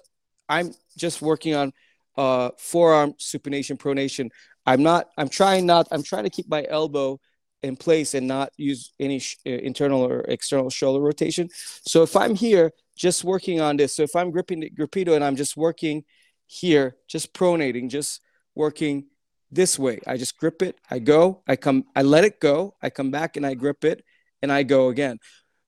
[0.48, 1.72] I'm just working on
[2.16, 4.28] uh, forearm supination, pronation.
[4.66, 5.08] I'm not.
[5.18, 5.88] I'm trying not.
[5.90, 7.18] I'm trying to keep my elbow
[7.62, 11.48] in place and not use any sh- uh, internal or external shoulder rotation.
[11.86, 15.24] So if I'm here just working on this, so if I'm gripping the Gripedo and
[15.24, 16.04] I'm just working
[16.46, 18.20] here, just pronating, just
[18.54, 19.06] working
[19.50, 22.90] this way, I just grip it, I go, I come, I let it go, I
[22.90, 24.04] come back and I grip it
[24.42, 25.18] and I go again.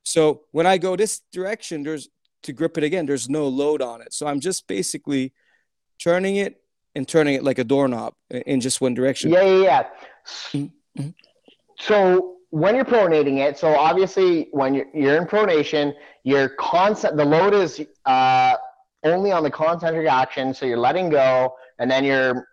[0.03, 2.09] So when I go this direction, there's
[2.43, 4.13] to grip it again, there's no load on it.
[4.13, 5.33] So I'm just basically
[5.99, 6.61] turning it
[6.95, 9.31] and turning it like a doorknob in just one direction.
[9.31, 9.83] Yeah, yeah, yeah.
[10.53, 11.09] Mm-hmm.
[11.79, 15.93] So when you're pronating it, so obviously when you're, you're in pronation,
[16.25, 18.55] your concept, the load is uh,
[19.05, 20.55] only on the concentric action.
[20.55, 22.47] So you're letting go, and then you're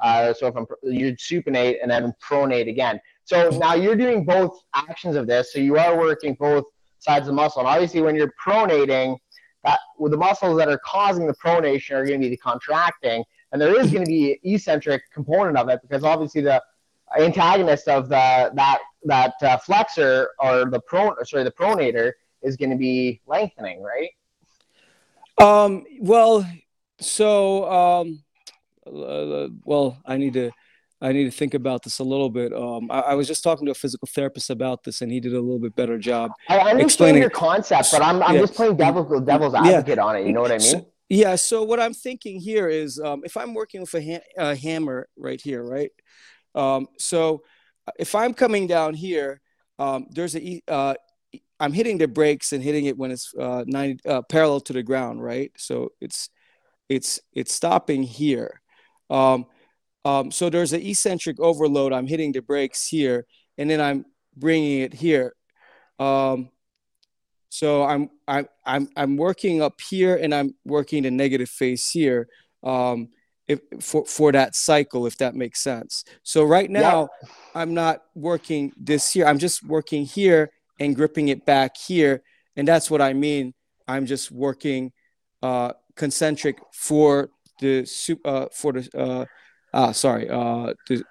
[0.00, 3.00] uh, so if I'm you supinate and then pronate again.
[3.24, 5.52] So now you're doing both actions of this.
[5.52, 6.64] So you are working both
[7.00, 7.60] sides of the muscle.
[7.60, 9.16] And obviously, when you're pronating,
[9.64, 13.24] that with the muscles that are causing the pronation are going to be the contracting
[13.52, 16.62] and there is going to be an eccentric component of it because obviously the
[17.18, 22.12] antagonist of the that that uh, flexor or the pro sorry the pronator
[22.42, 24.10] is going to be lengthening, right?
[25.40, 25.84] Um.
[26.00, 26.46] Well,
[27.00, 28.22] so um,
[28.86, 30.50] uh, well, I need to.
[31.00, 32.52] I need to think about this a little bit.
[32.52, 35.32] Um, I, I, was just talking to a physical therapist about this, and he did
[35.32, 36.32] a little bit better job.
[36.48, 38.40] I understand your concept, but I'm, I'm yeah.
[38.40, 40.04] just playing devil's, devil's advocate yeah.
[40.04, 40.26] on it.
[40.26, 40.60] You know what I mean?
[40.60, 41.36] So, yeah.
[41.36, 45.08] So what I'm thinking here is, um, if I'm working with a, ha- a, hammer
[45.16, 45.92] right here, right?
[46.56, 47.42] Um, so
[47.96, 49.40] if I'm coming down here,
[49.78, 50.94] um, there's a uh,
[51.60, 54.82] I'm hitting the brakes and hitting it when it's uh, 90 uh, parallel to the
[54.82, 55.50] ground, right?
[55.56, 56.30] So it's
[56.88, 58.60] it's it's stopping here.
[59.10, 59.46] Um,
[60.04, 61.92] um, so there's an eccentric overload.
[61.92, 64.04] I'm hitting the brakes here, and then I'm
[64.36, 65.34] bringing it here.
[65.98, 66.50] Um,
[67.50, 72.28] so I'm I'm I'm I'm working up here, and I'm working the negative phase here.
[72.62, 73.08] Um,
[73.48, 76.04] if, for for that cycle, if that makes sense.
[76.22, 77.28] So right now, yeah.
[77.54, 79.26] I'm not working this here.
[79.26, 82.22] I'm just working here and gripping it back here,
[82.56, 83.54] and that's what I mean.
[83.86, 84.92] I'm just working
[85.42, 87.86] uh, concentric for the
[88.24, 89.24] uh, for the uh,
[89.72, 91.02] ah sorry uh, the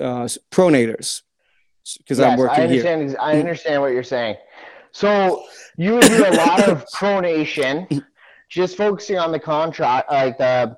[0.00, 1.22] uh, pronators
[1.98, 3.18] because yes, I'm working I understand, here.
[3.20, 4.36] I understand what you're saying.
[4.92, 5.44] So
[5.76, 8.02] you would do a lot of pronation,
[8.48, 10.76] just focusing on the contract, like the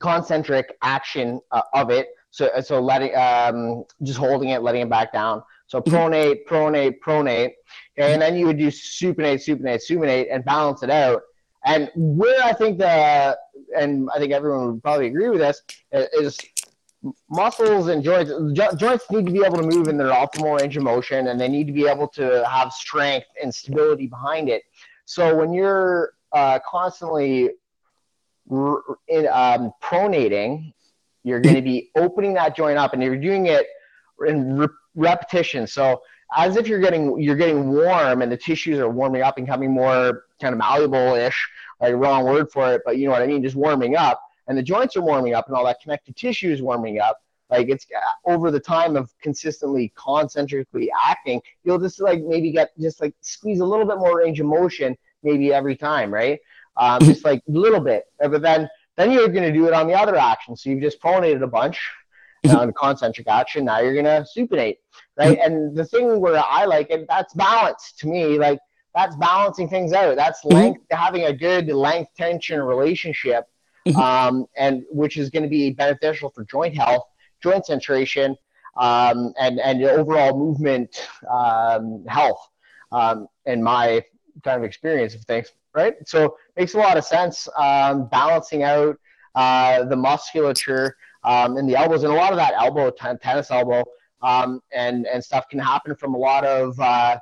[0.00, 2.08] concentric action uh, of it.
[2.30, 5.42] So so letting um, just holding it, letting it back down.
[5.66, 5.94] So mm-hmm.
[5.94, 7.52] pronate, pronate, pronate,
[7.96, 11.22] and then you would do supinate, supinate, supinate, and balance it out.
[11.64, 13.36] And where I think the
[13.76, 15.62] and I think everyone would probably agree with this
[15.92, 16.38] is
[17.28, 20.76] muscles and joints jo- joints need to be able to move in their optimal range
[20.76, 24.62] of motion and they need to be able to have strength and stability behind it
[25.04, 27.50] so when you're uh, constantly
[28.50, 30.72] r- in, um, pronating
[31.22, 33.66] you're going to be opening that joint up and you're doing it
[34.26, 35.66] in re- repetition.
[35.66, 36.02] So
[36.34, 39.72] as if you're getting you're getting warm and the tissues are warming up and becoming
[39.72, 41.48] more kind of malleable-ish
[41.80, 44.20] like wrong word for it but you know what i mean just warming up.
[44.48, 47.20] And the joints are warming up and all that connective tissue is warming up.
[47.50, 52.70] Like it's uh, over the time of consistently concentrically acting you'll just like maybe get
[52.78, 56.40] just like squeeze a little bit more range of motion maybe every time right?
[56.76, 58.04] Um, just like a little bit.
[58.18, 60.56] But then then you're going to do it on the other action.
[60.56, 61.78] So you've just pronated a bunch
[62.54, 64.76] on concentric action now you're going to supinate
[65.16, 68.58] right and the thing where i like it that's balance to me like
[68.94, 73.46] that's balancing things out that's length having a good length tension relationship
[73.86, 74.00] Mm-hmm.
[74.00, 77.04] um, and which is going to be beneficial for joint health,
[77.40, 78.34] joint centration,
[78.76, 82.40] um, and and overall movement um, health.
[82.90, 84.02] Um, in my
[84.42, 85.94] kind of experience of things, right?
[86.04, 87.48] So makes a lot of sense.
[87.56, 88.98] Um, balancing out
[89.36, 90.96] uh, the musculature
[91.26, 93.84] um, in the elbows, and a lot of that elbow, tennis elbow,
[94.22, 97.18] and and stuff can happen from a lot of uh,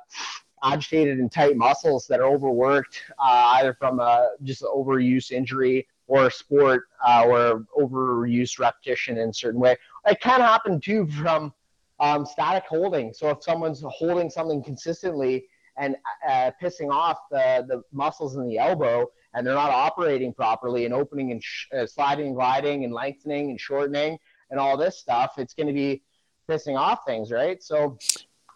[0.63, 6.29] agitated and tight muscles that are overworked, uh, either from a just overuse injury or
[6.29, 9.75] sport uh, or overuse repetition in a certain way.
[10.05, 11.53] It can happen too from
[11.99, 13.13] um, static holding.
[13.13, 15.45] So if someone's holding something consistently
[15.77, 15.95] and
[16.27, 20.93] uh, pissing off the, the muscles in the elbow and they're not operating properly and
[20.93, 24.17] opening and sh- uh, sliding and gliding and lengthening and shortening
[24.49, 26.01] and all this stuff, it's going to be
[26.49, 27.61] pissing off things, right?
[27.61, 27.97] So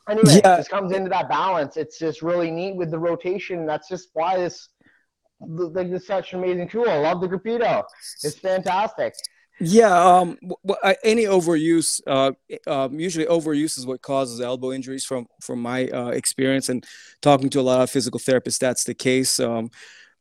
[0.09, 0.57] anyway, yeah.
[0.57, 1.77] this comes into that balance.
[1.77, 3.65] It's just really neat with the rotation.
[3.65, 4.69] That's just why this
[5.41, 6.89] like this such an amazing tool.
[6.89, 7.84] I love the Gripedo.
[8.23, 9.13] It's fantastic.
[9.61, 10.38] Yeah, um,
[11.03, 12.32] any overuse, uh,
[12.65, 15.03] um, usually overuse is what causes elbow injuries.
[15.03, 16.86] From from my uh, experience and
[17.21, 19.38] talking to a lot of physical therapists, that's the case.
[19.39, 19.69] Um,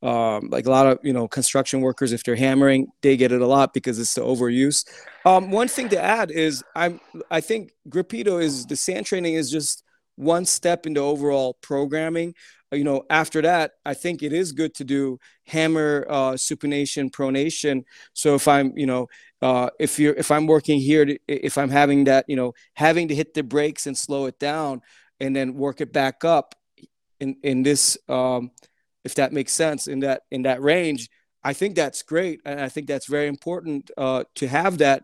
[0.03, 3.41] um, like a lot of you know construction workers, if they're hammering, they get it
[3.41, 4.85] a lot because it's the overuse.
[5.25, 9.51] Um, one thing to add is I'm I think Gripedo is the sand training is
[9.51, 9.83] just
[10.17, 12.35] one step into overall programming
[12.73, 17.85] you know, after that, I think it is good to do hammer uh, supination, pronation.
[18.13, 19.09] So if I'm, you know,
[19.41, 23.15] uh, if you're, if I'm working here, if I'm having that, you know, having to
[23.15, 24.83] hit the brakes and slow it down,
[25.21, 26.55] and then work it back up
[27.21, 28.51] in in this, um,
[29.09, 31.09] if that makes sense, in that in that range,
[31.43, 35.03] I think that's great, and I think that's very important uh, to have that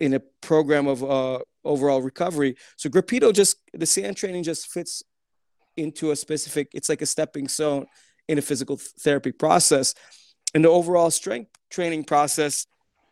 [0.00, 2.56] in a program of uh, overall recovery.
[2.76, 5.02] So Gripedo just the sand training just fits
[5.76, 7.86] into a specific it's like a stepping stone
[8.28, 9.94] in a physical therapy process
[10.54, 12.66] and the overall strength training process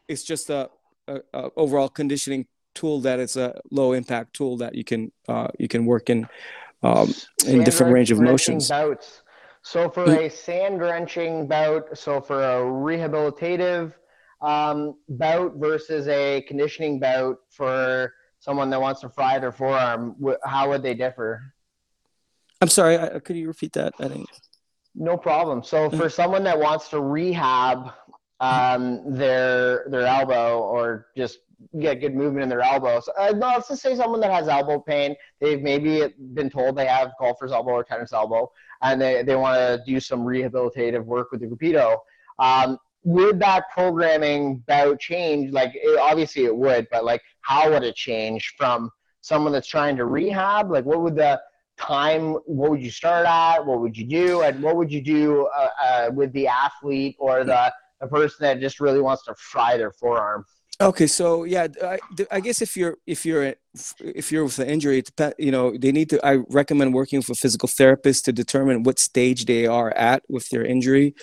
[0.06, 0.70] is just a,
[1.08, 5.48] a, a overall conditioning tool that is a low impact tool that you can uh,
[5.58, 6.28] you can work in
[6.82, 7.12] um,
[7.46, 9.22] in different range of motions bouts.
[9.62, 10.26] So for mm.
[10.26, 13.92] a sand drenching bout so for a rehabilitative
[14.40, 20.68] um, bout versus a conditioning bout for someone that wants to fry their forearm how
[20.68, 21.52] would they differ
[22.62, 22.96] I'm sorry.
[22.96, 23.92] I, could you repeat that?
[23.98, 24.28] I think.
[24.94, 25.64] No problem.
[25.64, 27.92] So for someone that wants to rehab
[28.38, 31.40] um, their their elbow or just
[31.80, 35.14] get good movement in their elbows, uh, let's just say someone that has elbow pain.
[35.40, 38.50] They've maybe been told they have golfer's elbow or tennis elbow,
[38.82, 41.98] and they, they want to do some rehabilitative work with the Gripedo.
[42.38, 45.52] Um, would that programming bout change?
[45.52, 48.90] Like, it, obviously it would, but like, how would it change from
[49.20, 50.70] someone that's trying to rehab?
[50.70, 51.40] Like, what would the
[51.78, 53.64] time, what would you start at?
[53.64, 54.42] What would you do?
[54.42, 58.60] And what would you do uh, uh, with the athlete or the, the person that
[58.60, 60.44] just really wants to fry their forearm?
[60.80, 61.98] Okay, so yeah, I,
[62.30, 63.54] I guess if you're if you're
[64.00, 65.02] if you're with an injury,
[65.38, 66.26] you know, they need to.
[66.26, 70.48] I recommend working with a physical therapist to determine what stage they are at with
[70.48, 71.14] their injury.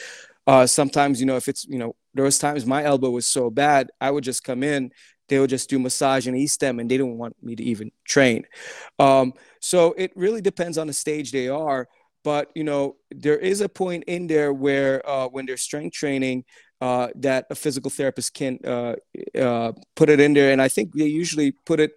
[0.48, 3.50] Uh, sometimes, you know, if it's you know, there was times my elbow was so
[3.50, 4.92] bad, I would just come in,
[5.30, 8.46] they would just do massage and e-stim, and they don't want me to even train.
[8.98, 11.88] Um, so it really depends on the stage they are.
[12.24, 16.44] But you know, there is a point in there where uh, when they're strength training,
[16.82, 18.96] uh, that a physical therapist can uh,
[19.38, 20.52] uh, put it in there.
[20.52, 21.92] And I think they usually put it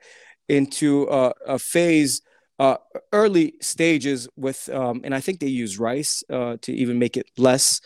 [0.48, 2.20] into a phase
[2.58, 2.76] uh,
[3.12, 7.26] early stages with, um, and I think they use rice uh, to even make it
[7.36, 7.80] less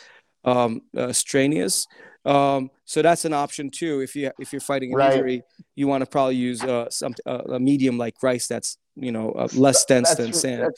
[0.44, 0.82] um,
[1.12, 1.86] strenuous.
[2.24, 4.00] Um, so that's an option too.
[4.00, 5.12] If you if you're fighting an right.
[5.12, 5.42] injury,
[5.76, 10.08] you want to probably use some a medium like rice that's you know less dense
[10.08, 10.72] that's, than sand.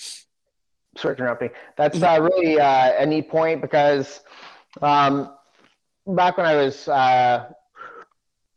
[0.97, 1.51] Sorry for interrupting.
[1.77, 4.21] That's really a neat point because
[4.83, 5.31] um,
[6.09, 7.51] back when I was uh,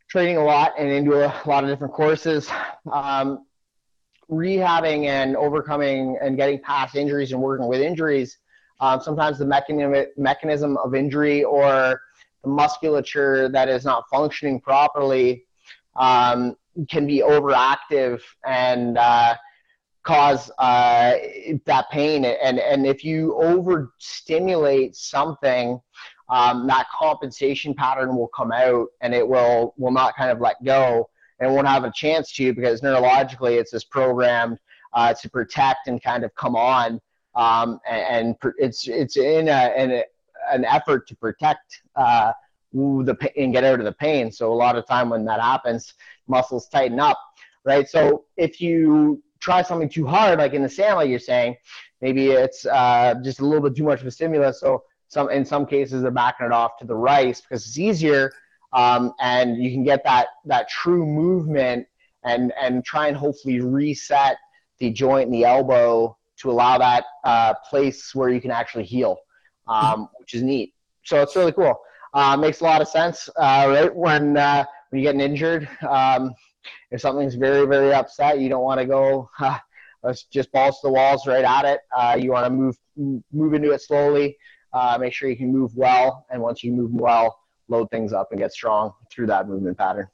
[0.08, 2.48] training a lot and into a lot of different courses,
[2.90, 3.44] um,
[4.30, 8.38] rehabbing and overcoming and getting past injuries and working with injuries,
[8.80, 12.00] um, sometimes the mechanism, mechanism of injury or
[12.42, 15.44] the musculature that is not functioning properly
[15.96, 16.56] um,
[16.88, 19.34] can be overactive and uh,
[20.04, 21.16] cause uh,
[21.66, 22.24] that pain.
[22.24, 25.80] And, and if you overstimulate something,
[26.32, 30.56] um, that compensation pattern will come out and it will will not kind of let
[30.64, 31.08] go
[31.38, 34.58] and won't have a chance to because neurologically it's just programmed
[34.94, 36.98] uh, to protect and kind of come on
[37.34, 40.04] um, and, and, it's it's in, a, in a,
[40.50, 42.32] an effort to protect uh,
[42.72, 44.32] the and get out of the pain.
[44.32, 45.92] So a lot of time when that happens,
[46.26, 47.18] muscles tighten up,
[47.64, 47.86] right?
[47.86, 51.56] So if you try something too hard, like in the sand, like you're saying,
[52.00, 54.60] maybe it's uh, just a little bit too much of a stimulus.
[54.60, 58.32] So some in some cases they're backing it off to the rice because it's easier
[58.72, 61.86] um, and you can get that that true movement
[62.24, 64.38] and and try and hopefully reset
[64.78, 69.18] the joint and the elbow to allow that uh, place where you can actually heal,
[69.68, 70.74] um, which is neat.
[71.04, 71.78] So it's really cool.
[72.14, 73.94] Uh, makes a lot of sense, uh, right?
[73.94, 76.32] When uh, when you're getting injured, um,
[76.90, 79.28] if something's very very upset, you don't want to go.
[80.02, 81.80] let's just balls to the walls right at it.
[81.96, 82.76] Uh, you want to move
[83.30, 84.36] move into it slowly.
[84.72, 88.28] Uh, make sure you can move well, and once you move well, load things up
[88.30, 90.08] and get strong through that movement pattern.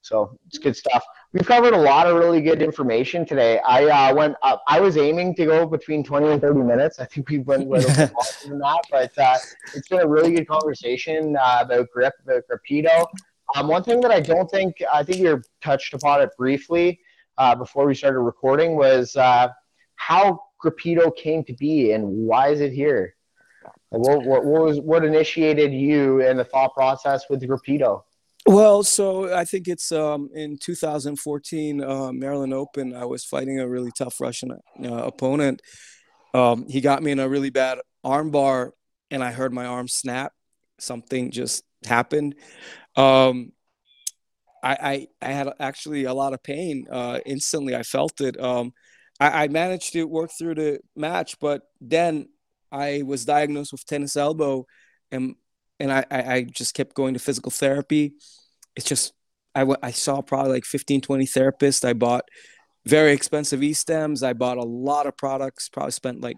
[0.00, 1.04] So it's good stuff.
[1.32, 3.58] We've covered a lot of really good information today.
[3.60, 6.98] I uh, went up, I was aiming to go between 20 and 30 minutes.
[6.98, 9.36] I think we went a little bit longer than that, but uh,
[9.74, 13.06] it's been a really good conversation uh, about grip, about Gripedo.
[13.56, 17.00] Um, one thing that I don't think, I think you touched upon it briefly
[17.36, 19.48] uh, before we started recording was uh,
[19.96, 23.14] how Gripedo came to be and why is it here?
[23.90, 28.02] What, what, what, was what initiated you and the thought process with Gripedo?
[28.46, 32.94] Well, so I think it's um, in 2014 uh, Maryland Open.
[32.94, 35.62] I was fighting a really tough Russian uh, opponent.
[36.34, 38.70] Um, he got me in a really bad armbar,
[39.10, 40.32] and I heard my arm snap.
[40.78, 42.36] Something just happened.
[42.96, 43.52] Um,
[44.62, 47.74] I, I, I had actually a lot of pain uh, instantly.
[47.74, 48.40] I felt it.
[48.40, 48.72] Um,
[49.20, 52.28] I, I managed to work through the match, but then
[52.70, 54.66] I was diagnosed with tennis elbow,
[55.10, 55.36] and
[55.80, 58.14] and I I just kept going to physical therapy.
[58.76, 59.12] It's just
[59.54, 61.84] I I saw probably like 15, 20 therapists.
[61.84, 62.24] I bought
[62.86, 64.26] very expensive e-stims.
[64.26, 65.68] I bought a lot of products.
[65.68, 66.36] Probably spent like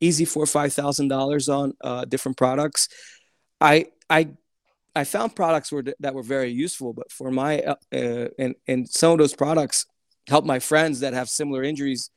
[0.00, 2.88] easy four or five thousand dollars on uh, different products.
[3.60, 4.30] I I
[4.94, 7.74] I found products were that were very useful, but for my uh,
[8.38, 9.86] and and some of those products
[10.26, 12.10] help my friends that have similar injuries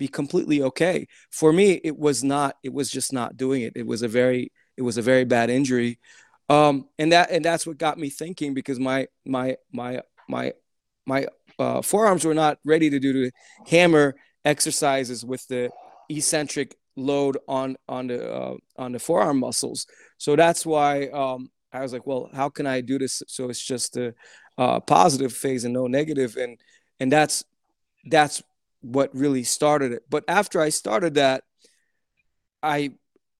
[0.00, 1.06] be completely okay.
[1.30, 2.56] For me, it was not.
[2.64, 3.74] It was just not doing it.
[3.76, 5.98] It was a very it was a very bad injury,
[6.48, 10.54] um, and that and that's what got me thinking because my my my my
[11.06, 11.26] my
[11.58, 13.30] uh, forearms were not ready to do the
[13.68, 15.70] hammer exercises with the
[16.08, 19.86] eccentric load on on the uh, on the forearm muscles.
[20.16, 23.62] So that's why um, I was like, well, how can I do this so it's
[23.62, 24.14] just a
[24.56, 26.58] uh, positive phase and no negative, and
[26.98, 27.44] and that's
[28.06, 28.42] that's
[28.80, 30.02] what really started it.
[30.08, 31.44] But after I started that,
[32.62, 32.90] I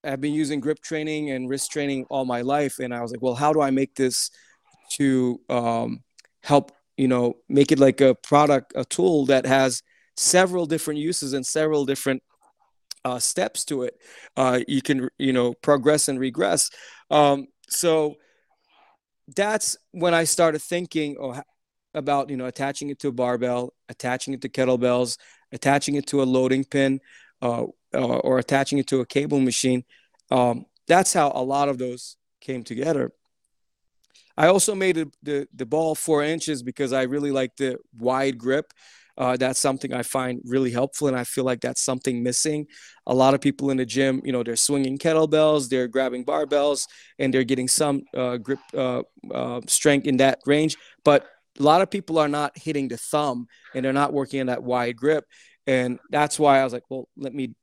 [0.05, 3.23] have been using grip training and wrist training all my life, and I was like,
[3.23, 4.31] well, how do I make this
[4.93, 6.03] to um,
[6.43, 6.73] help?
[6.97, 9.83] You know, make it like a product, a tool that has
[10.17, 12.23] several different uses and several different
[13.05, 13.95] uh, steps to it.
[14.37, 16.71] Uh, you can, you know, progress and regress.
[17.11, 18.17] Um, so
[19.37, 21.41] that's when I started thinking, oh,
[21.95, 25.19] about you know attaching it to a barbell, attaching it to kettlebells,
[25.53, 27.01] attaching it to a loading pin,
[27.43, 27.65] uh,
[27.95, 29.85] uh, or attaching it to a cable machine.
[30.31, 33.13] Um, that's how a lot of those came together.
[34.37, 38.73] I also made the, the, ball four inches because I really like the wide grip.
[39.19, 42.67] Uh, that's something I find really helpful, and I feel like that's something missing.
[43.07, 46.87] A lot of people in the gym, you know, they're swinging kettlebells, they're grabbing barbells,
[47.19, 50.77] and they're getting some uh, grip uh, uh strength in that range.
[51.05, 51.27] But
[51.61, 54.63] a lot of people are not hitting the thumb, and they're not working in that
[54.63, 55.25] wide grip,
[55.67, 57.55] and that's why I was like, well, let me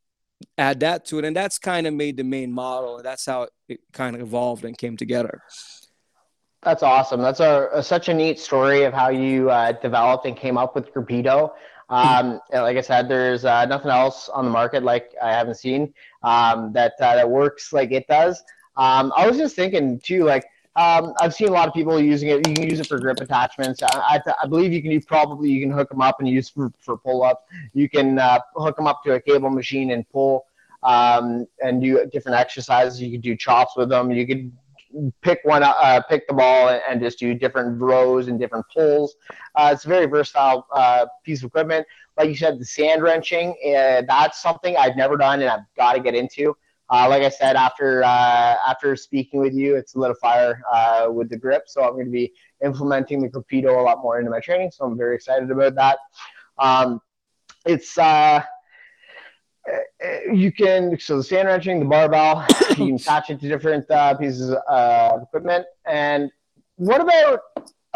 [0.58, 3.48] add that to it, and that's kind of made the main model, and that's how
[3.68, 5.42] it kind of evolved and came together.
[6.64, 7.22] That's awesome.
[7.22, 10.76] That's a, a, such a neat story of how you uh, developed and came up
[10.76, 11.52] with Gripedo.
[11.90, 15.94] Um, like I said, there's uh, nothing else on the market like I haven't seen
[16.24, 18.44] um, that uh, that works like it does.
[18.76, 20.46] Um, I was just thinking too, like
[20.78, 22.48] um, I've seen a lot of people using it.
[22.48, 23.82] You can use it for grip attachments.
[23.82, 26.50] I, I, I believe you can use probably you can hook them up and use
[26.50, 27.44] for, for pull ups.
[27.74, 30.46] You can uh, hook them up to a cable machine and pull
[30.84, 33.02] um, and do different exercises.
[33.02, 34.12] You can do chops with them.
[34.12, 34.52] You could
[35.24, 39.16] pick one, uh, pick the ball, and, and, just do different rows and different pulls.
[39.56, 41.88] Uh, it's a very versatile uh, piece of equipment.
[42.18, 45.94] Like you said, the sand wrenching, uh, that's something I've never done and I've got
[45.94, 46.56] to get into.
[46.90, 50.62] Uh, like I said, after uh, after speaking with you, it's lit a fire
[51.10, 51.64] with the grip.
[51.68, 52.32] So I'm going to be
[52.64, 54.72] implementing the Gripedo a lot more into my training.
[54.72, 56.00] So I'm very excited about that.
[56.58, 57.02] Um,
[57.66, 57.98] it's
[60.32, 64.16] you can so the sand wrenching, the barbell, you can attach it to different uh,
[64.16, 65.66] pieces of equipment.
[65.86, 66.32] And
[66.76, 67.40] what about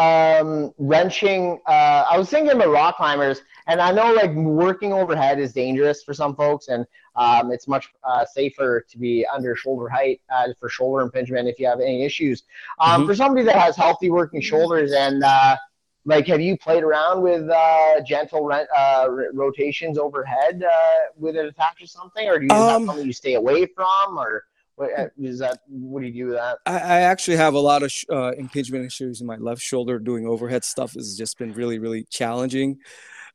[0.01, 1.59] um, wrenching?
[1.67, 6.03] Uh, I was thinking about rock climbers, and I know like working overhead is dangerous
[6.03, 6.85] for some folks, and
[7.15, 11.59] um, it's much uh, safer to be under shoulder height uh, for shoulder impingement if
[11.59, 12.43] you have any issues.
[12.79, 13.07] Um, mm-hmm.
[13.07, 15.57] For somebody that has healthy working shoulders and uh,
[16.05, 21.47] like have you played around with uh, gentle rent, uh, rotations overhead uh, with an
[21.47, 24.45] attached or something or do you um, something you stay away from or
[24.81, 27.59] what uh, is that what do you do with that i, I actually have a
[27.59, 31.37] lot of sh- uh, impingement issues in my left shoulder doing overhead stuff has just
[31.37, 32.79] been really really challenging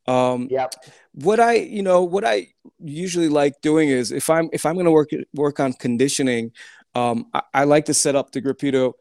[0.07, 0.75] um yep.
[1.13, 4.85] what i you know what i usually like doing is if i'm if i'm going
[4.85, 6.53] to work work on conditioning
[6.95, 8.93] um I, I like to set up the Gripedo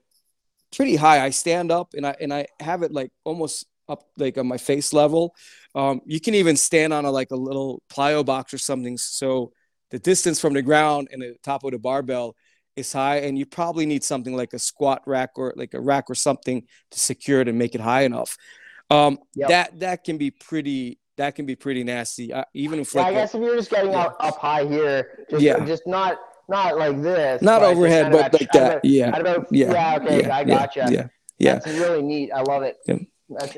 [0.76, 1.24] pretty high.
[1.24, 4.58] I stand up and I and I have it like almost up like on my
[4.58, 5.36] face level.
[5.74, 8.98] Um, you can even stand on a like a little plyo box or something.
[8.98, 9.52] So
[9.92, 12.36] the distance from the ground and the top of the barbell
[12.76, 16.10] is high, and you probably need something like a squat rack or like a rack
[16.10, 18.38] or something to secure it and make it high enough.
[18.90, 19.50] Um, yep.
[19.50, 21.00] That that can be pretty.
[21.18, 22.34] That can be pretty nasty.
[22.34, 24.08] Uh, even if yeah, like I guess if you're just getting yeah.
[24.08, 26.18] up, up high here, just, yeah, just not
[26.50, 27.42] not like this.
[27.42, 28.72] Not overhead, but like that.
[28.72, 29.18] About, yeah.
[29.18, 29.72] About, yeah.
[29.72, 30.00] Yeah.
[30.02, 30.30] Okay.
[30.30, 30.80] I gotcha.
[30.80, 30.90] Yeah.
[30.90, 31.08] Yeah.
[31.40, 31.54] yeah.
[31.56, 32.32] That's really neat.
[32.32, 32.76] I love it.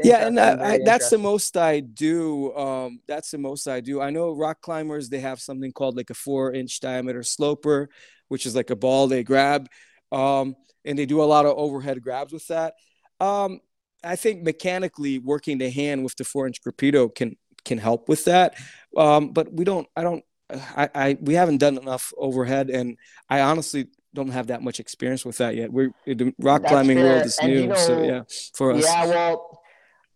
[0.03, 0.28] Yeah.
[0.28, 2.55] And I, I, that's the most I do.
[2.55, 4.01] Um, that's the most I do.
[4.01, 7.89] I know rock climbers they have something called like a four-inch diameter sloper,
[8.28, 9.68] which is like a ball they grab,
[10.11, 10.55] um,
[10.86, 12.76] and they do a lot of overhead grabs with that.
[13.20, 13.59] Um,
[14.03, 18.55] I think mechanically working the hand with the four-inch Gripedo can can help with that,
[18.95, 19.88] um, but we don't.
[19.95, 22.97] I don't I, I we haven't done enough overhead, and
[23.30, 23.88] I honestly
[24.18, 25.72] don't have that much experience with that yet.
[25.72, 27.05] We're the rock That's climbing fair.
[27.05, 28.84] world is and new, you know, so yeah, for us.
[28.84, 29.61] Yeah, well,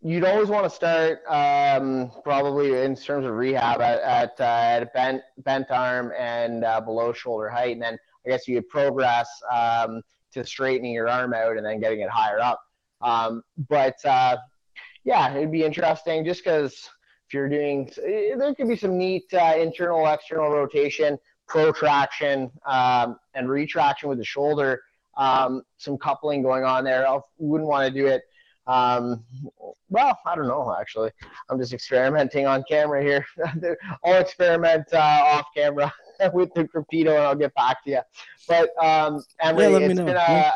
[0.02, 4.94] you'd always want to start um, probably in terms of rehab at at, uh, at
[4.94, 9.30] bent bent arm and uh, below shoulder height, and then I guess you would progress
[9.54, 10.02] um,
[10.34, 12.60] to straightening your arm out and then getting it higher up.
[13.02, 14.38] Um, but uh,
[15.04, 19.32] yeah, it'd be interesting just because if you're doing, eh, there could be some neat
[19.34, 21.20] uh, internal, external rotation,
[21.52, 24.82] protraction, um, and retraction with the shoulder.
[25.18, 27.08] Um, some coupling going on there.
[27.08, 28.24] I wouldn't want to do it.
[28.68, 29.24] Um,
[29.90, 31.12] well, I don't know actually.
[31.50, 33.26] I'm just experimenting on camera here.
[34.06, 35.92] I'll experiment uh, off camera
[36.34, 38.02] with the Gripedo, and I'll get back to you.
[38.48, 40.54] But um, Emre, yeah, it's been a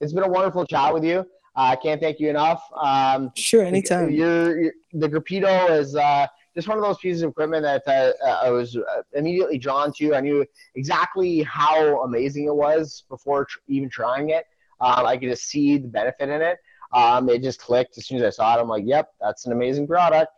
[0.00, 1.26] it's been a wonderful chat with you.
[1.56, 2.62] I can't thank you enough.
[2.80, 4.10] Um, sure, anytime.
[4.10, 8.28] You're, you're, the Gripedo is uh, just one of those pieces of equipment that uh,
[8.28, 10.14] I was uh, immediately drawn to.
[10.14, 10.44] I knew
[10.74, 14.44] exactly how amazing it was before tr- even trying it.
[14.80, 16.58] Um, I could just see the benefit in it.
[16.92, 18.60] Um, it just clicked as soon as I saw it.
[18.60, 20.32] I'm like, yep, that's an amazing product.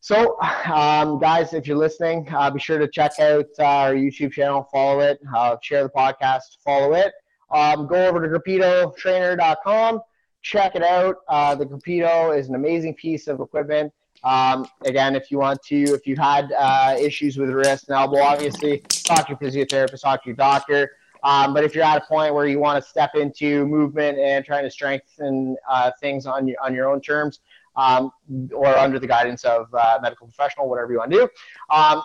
[0.00, 0.40] So,
[0.72, 4.68] um, guys, if you're listening, uh, be sure to check out uh, our YouTube channel,
[4.72, 7.12] follow it, uh, share the podcast, follow it.
[7.50, 10.00] Um, go over to gruppettotrainer.com
[10.42, 11.16] check it out.
[11.28, 13.92] Uh, the Gripedo is an amazing piece of equipment.
[14.22, 18.20] Um, again, if you want to, if you've had uh, issues with wrist and elbow,
[18.20, 20.92] obviously talk to your physiotherapist, talk to your doctor.
[21.22, 24.44] Um, but if you're at a point where you want to step into movement and
[24.44, 27.40] trying to strengthen uh, things on your on your own terms,
[27.76, 28.10] um,
[28.52, 31.28] or under the guidance of uh, medical professional, whatever you want to do.
[31.74, 32.02] Um,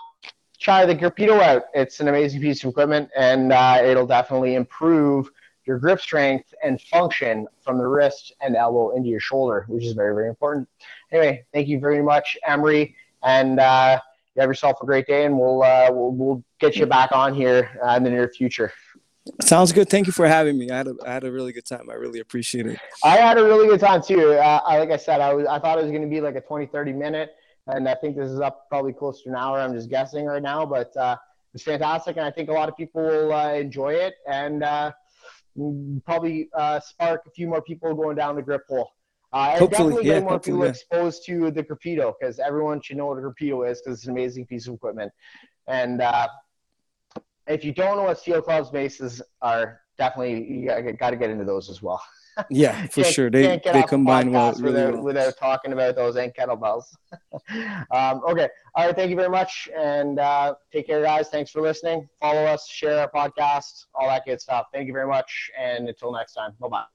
[0.59, 1.63] try the Gripedo out.
[1.73, 5.29] It's an amazing piece of equipment, and uh, it'll definitely improve
[5.65, 9.93] your grip strength and function from the wrist and elbow into your shoulder, which is
[9.93, 10.67] very, very important.
[11.11, 12.93] Anyway, thank you very much, Emre,
[13.23, 13.99] and uh,
[14.35, 17.33] you have yourself a great day, and we'll uh, we'll, we'll get you back on
[17.33, 18.71] here uh, in the near future.
[19.41, 19.89] Sounds good.
[19.89, 20.69] Thank you for having me.
[20.69, 21.89] I had a, I had a really good time.
[21.89, 22.79] I really appreciate it.
[23.03, 24.33] I had a really good time too.
[24.33, 26.41] Uh, like I said, I was I thought it was going to be like a
[26.41, 27.31] 20, 30 minute,
[27.67, 29.59] and I think this is up probably close to an hour.
[29.59, 31.15] I'm just guessing right now, but uh,
[31.53, 34.91] it's fantastic, and I think a lot of people will uh, enjoy it, and uh,
[36.05, 38.91] probably uh, spark a few more people going down the grip hole.
[39.35, 40.69] Uh, and hopefully, definitely yeah, get more people yeah.
[40.69, 44.13] exposed to the Gripedo because everyone should know what a Gripedo is because it's an
[44.13, 45.11] amazing piece of equipment.
[45.67, 46.29] And uh,
[47.45, 51.43] if you don't know what steel clubs bases are, definitely you got to get into
[51.43, 52.01] those as well.
[52.49, 53.29] yeah, for sure.
[53.29, 56.85] They they combine well, really without, well without talking about those and kettlebells.
[57.91, 58.95] um, okay, all right.
[58.95, 61.27] Thank you very much, and uh, take care, guys.
[61.27, 62.07] Thanks for listening.
[62.21, 64.67] Follow us, share our podcast, all that good stuff.
[64.73, 66.51] Thank you very much, and until next time.
[66.57, 66.94] Bye bye.